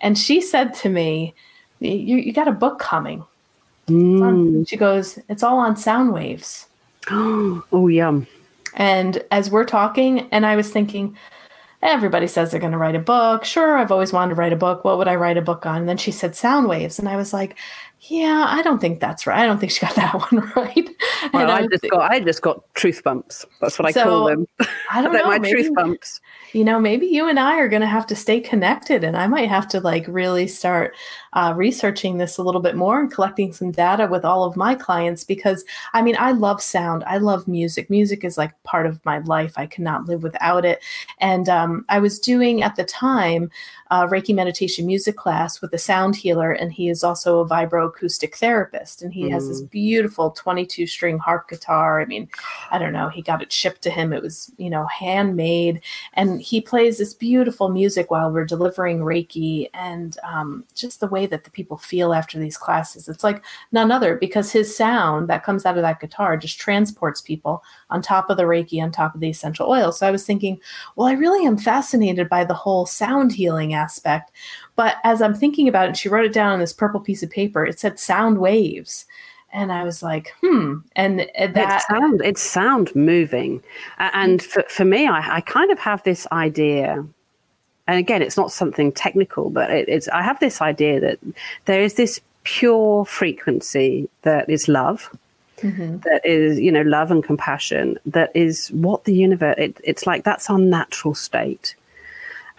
[0.00, 1.34] And she said to me,
[1.80, 3.24] You, you got a book coming.
[3.86, 4.68] Mm.
[4.68, 6.66] She goes, It's all on sound waves.
[7.10, 8.26] oh, yum.
[8.74, 11.16] And as we're talking, and I was thinking,
[11.82, 13.44] everybody says they're going to write a book.
[13.44, 14.84] Sure, I've always wanted to write a book.
[14.84, 15.80] What would I write a book on?
[15.80, 16.98] And then she said sound waves.
[16.98, 17.58] And I was like,
[18.08, 19.38] yeah, I don't think that's right.
[19.38, 20.88] I don't think she got that one right.
[21.32, 23.46] Well, I, I just got I just got truth bumps.
[23.60, 24.46] That's what I so, call them.
[24.90, 25.26] I don't know.
[25.26, 26.20] my maybe, truth bumps.
[26.52, 29.26] You know, maybe you and I are going to have to stay connected, and I
[29.26, 30.94] might have to like really start
[31.32, 34.74] uh, researching this a little bit more and collecting some data with all of my
[34.74, 37.04] clients because I mean, I love sound.
[37.04, 37.88] I love music.
[37.88, 39.54] Music is like part of my life.
[39.56, 40.82] I cannot live without it.
[41.18, 43.50] And um, I was doing at the time
[43.90, 48.34] a Reiki meditation music class with a sound healer, and he is also a vibroacoustic
[48.34, 49.02] therapist.
[49.02, 49.30] And he mm.
[49.32, 49.70] has this mm.
[49.70, 52.00] beautiful 22 string harp guitar.
[52.00, 52.28] I mean,
[52.70, 54.14] I don't know, he got it shipped to him.
[54.14, 55.82] It was, you know, handmade.
[56.14, 59.70] And he plays this beautiful music while we're delivering Reiki.
[59.72, 63.90] And um, just the way that the people feel after these classes, it's like none
[63.92, 68.28] other because his sound that comes out of that guitar just transports people on top
[68.28, 69.92] of the Reiki, on top of the essential oil.
[69.92, 70.60] So I was thinking,
[70.96, 74.32] well, I really am fascinated by the whole sound healing aspect.
[74.74, 77.30] But as I'm thinking about it, she wrote it down on this purple piece of
[77.30, 77.64] paper.
[77.64, 79.06] It said sound waves.
[79.52, 80.78] And I was like, hmm.
[80.96, 83.62] And that it's sound, sound moving.
[83.98, 84.42] And mm.
[84.42, 87.04] for, for me, I, I kind of have this idea
[87.86, 91.18] and again, it's not something technical, but it, it's I have this idea that
[91.64, 95.14] there is this pure frequency that is love,
[95.58, 95.98] mm-hmm.
[95.98, 99.56] that is you know love and compassion, that is what the universe.
[99.58, 101.74] It, it's like that's our natural state,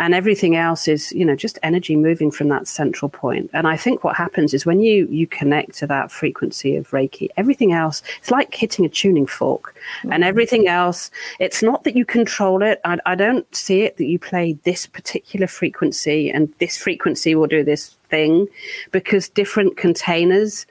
[0.03, 3.49] and everything else is you know just energy moving from that central point.
[3.53, 7.29] And i think what happens is when you you connect to that frequency of reiki
[7.37, 9.65] everything else it's like hitting a tuning fork.
[9.73, 10.13] Mm-hmm.
[10.13, 12.79] and everything else it's not that you control it.
[12.85, 17.47] I, I don't see it that you play this particular frequency and this frequency will
[17.47, 18.47] do this thing
[18.91, 20.65] because different containers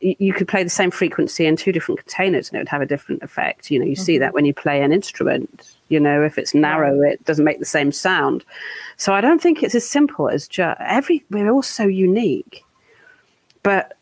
[0.00, 2.86] you could play the same frequency in two different containers and it would have a
[2.86, 3.70] different effect.
[3.70, 4.02] You know, you mm-hmm.
[4.02, 5.74] see that when you play an instrument.
[5.88, 8.44] You know, if it's narrow, it doesn't make the same sound.
[8.96, 11.24] So I don't think it's as simple as just every.
[11.30, 12.64] We're all so unique,
[13.62, 13.96] but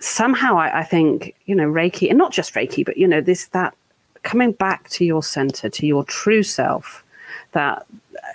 [0.00, 3.48] somehow I, I think you know Reiki, and not just Reiki, but you know this
[3.48, 3.74] that
[4.22, 7.04] coming back to your center, to your true self,
[7.52, 7.86] that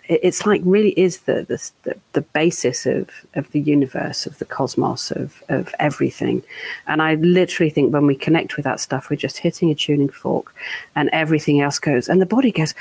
[0.10, 1.46] it's like really is the,
[1.84, 6.42] the the, basis of of the universe of the cosmos of of everything.
[6.88, 10.10] And i literally think when we connect with that stuff we're just hitting a tuning
[10.10, 10.54] fork
[10.96, 12.74] and everything else goes and the body goes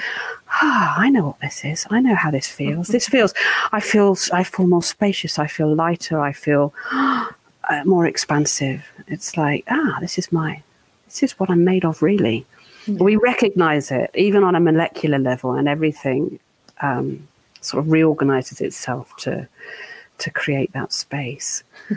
[0.51, 1.87] ah i know what this is.
[1.91, 2.89] I know how this feels.
[2.89, 3.35] This feels
[3.73, 5.39] i feel i feel more spacious.
[5.39, 6.19] I feel lighter.
[6.21, 7.27] I feel uh,
[7.85, 8.87] more expansive.
[9.07, 10.63] It's like ah this is my
[11.07, 12.47] this is what i'm made of really.
[12.87, 13.03] Yeah.
[13.03, 16.41] we recognize it even on a molecular level and everything
[16.81, 17.27] um,
[17.61, 19.49] sort of reorganizes itself to
[20.19, 21.63] to create that space.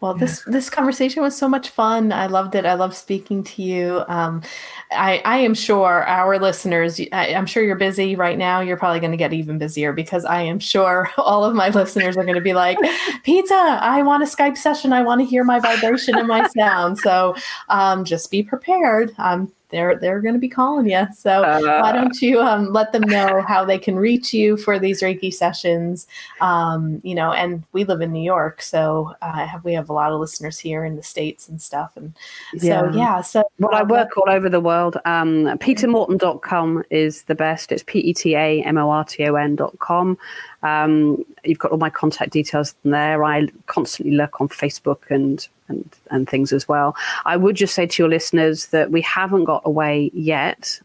[0.00, 2.10] Well, this this conversation was so much fun.
[2.10, 2.64] I loved it.
[2.64, 4.02] I love speaking to you.
[4.08, 4.42] Um,
[4.90, 6.98] I I am sure our listeners.
[7.12, 8.60] I, am sure you're busy right now.
[8.60, 12.16] You're probably going to get even busier because I am sure all of my listeners
[12.16, 12.78] are going to be like,
[13.24, 13.78] "Peta!
[13.82, 14.94] I want a Skype session.
[14.94, 17.36] I want to hear my vibration and my sound." So
[17.68, 19.12] um, just be prepared.
[19.18, 21.06] Um, they're they're going to be calling you.
[21.16, 24.78] So uh, why don't you um, let them know how they can reach you for
[24.78, 26.06] these Reiki sessions?
[26.40, 30.12] Um, you know, and we live in New York, so uh, we have a lot
[30.12, 31.92] of listeners here in the states and stuff.
[31.96, 32.14] And
[32.54, 32.80] yeah.
[32.80, 34.96] so yeah, so well, I work all over the world.
[35.04, 37.72] Um, PetaMorton.com is the best.
[37.72, 40.18] It's p e t a m o r t o n.com.
[40.62, 43.24] Um, you've got all my contact details there.
[43.24, 46.96] I constantly lurk on Facebook and and and things as well.
[47.24, 50.80] I would just say to your listeners that we haven't got away yet.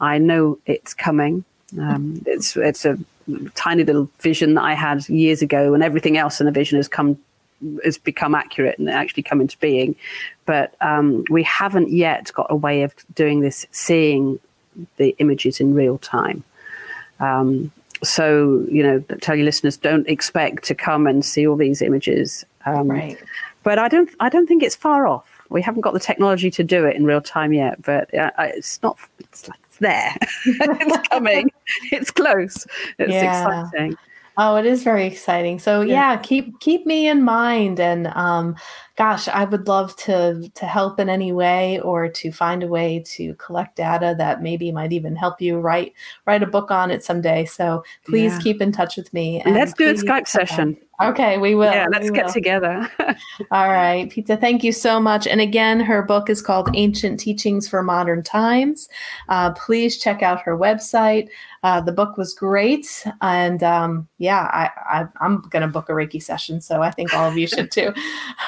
[0.00, 1.44] I know it's coming.
[1.78, 2.98] Um, it's it's a
[3.54, 6.88] tiny little vision that I had years ago, and everything else in the vision has
[6.88, 7.18] come
[7.84, 9.96] has become accurate and actually come into being.
[10.46, 14.38] But um, we haven't yet got a way of doing this, seeing
[14.96, 16.44] the images in real time.
[17.18, 17.72] Um,
[18.02, 22.44] so you know, tell your listeners don't expect to come and see all these images.
[22.66, 23.18] Um, right
[23.68, 25.44] but I don't I don't think it's far off.
[25.50, 28.82] We haven't got the technology to do it in real time yet, but uh, it's
[28.82, 28.98] not.
[29.18, 30.14] It's like it's there.
[30.46, 31.50] it's coming.
[31.92, 32.66] It's close.
[32.98, 33.66] It's yeah.
[33.66, 33.96] exciting.
[34.38, 35.58] Oh, it is very exciting.
[35.58, 36.12] So yeah.
[36.12, 38.56] yeah, keep keep me in mind and um
[38.98, 43.02] gosh, I would love to to help in any way or to find a way
[43.14, 45.94] to collect data that maybe might even help you write
[46.26, 47.44] write a book on it someday.
[47.44, 48.40] So please yeah.
[48.40, 49.40] keep in touch with me.
[49.46, 50.76] let's do a Skype session.
[51.00, 51.72] Okay, we will.
[51.72, 52.32] Yeah, let's get will.
[52.32, 52.90] together.
[53.52, 55.28] All right, Peta, thank you so much.
[55.28, 58.88] And again, her book is called Ancient Teachings for Modern Times.
[59.28, 61.28] Uh, please check out her website.
[61.62, 65.92] Uh, the book was great, and um, yeah, I, I, I'm going to book a
[65.92, 67.92] Reiki session, so I think all of you should too.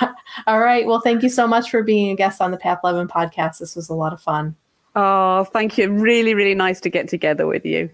[0.47, 0.87] All right.
[0.87, 3.59] Well, thank you so much for being a guest on the Path 11 podcast.
[3.59, 4.57] This was a lot of fun.
[4.97, 5.93] Oh, thank you.
[5.93, 7.91] Really, really nice to get together with you.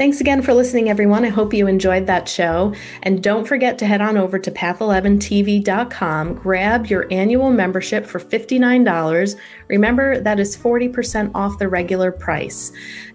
[0.00, 1.26] Thanks again for listening, everyone.
[1.26, 2.72] I hope you enjoyed that show.
[3.02, 9.38] And don't forget to head on over to path11tv.com, grab your annual membership for $59.
[9.68, 12.72] Remember, that is 40% off the regular price.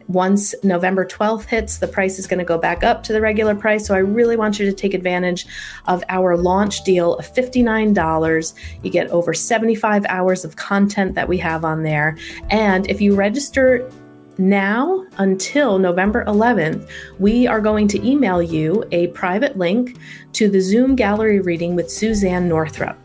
[0.08, 3.56] Once November 12th hits, the price is going to go back up to the regular
[3.56, 3.88] price.
[3.88, 5.48] So I really want you to take advantage
[5.86, 8.54] of our launch deal of $59.
[8.84, 12.16] You get over 75 hours of content that we have on there.
[12.52, 13.90] And if you register
[14.38, 19.98] now until November 11th, we are going to email you a private link
[20.34, 22.98] to the Zoom gallery reading with Suzane Northrop.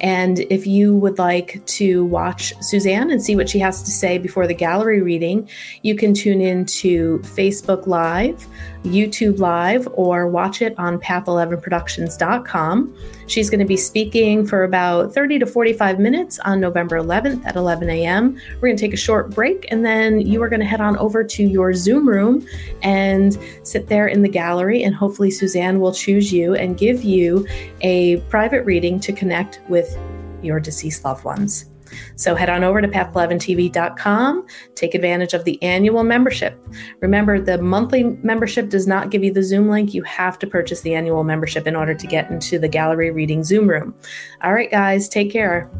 [0.00, 4.18] And if you would like to watch Suzane and see what she has to say
[4.18, 5.48] before the gallery reading,
[5.82, 8.46] you can tune in to Facebook Live,
[8.86, 12.96] YouTube Live, or watch it on path11productions.com.
[13.26, 17.56] She's going to be speaking for about 30 to 45 minutes on November 11th at
[17.56, 18.40] 11 a.m.
[18.54, 20.96] We're going to take a short break and then you are going to head on
[20.98, 22.46] over to your Zoom room
[22.82, 24.84] and sit there in the gallery.
[24.84, 27.46] And hopefully, Suzane will choose you and give you
[27.80, 29.96] a private reading to connect with
[30.42, 31.66] your deceased loved ones.
[32.16, 36.58] So head on over to path11tv.com, take advantage of the annual membership.
[37.00, 39.94] Remember, the monthly membership does not give you the Zoom link.
[39.94, 43.44] You have to purchase the annual membership in order to get into the gallery reading
[43.44, 43.94] Zoom room.
[44.42, 45.70] All right, guys, take care.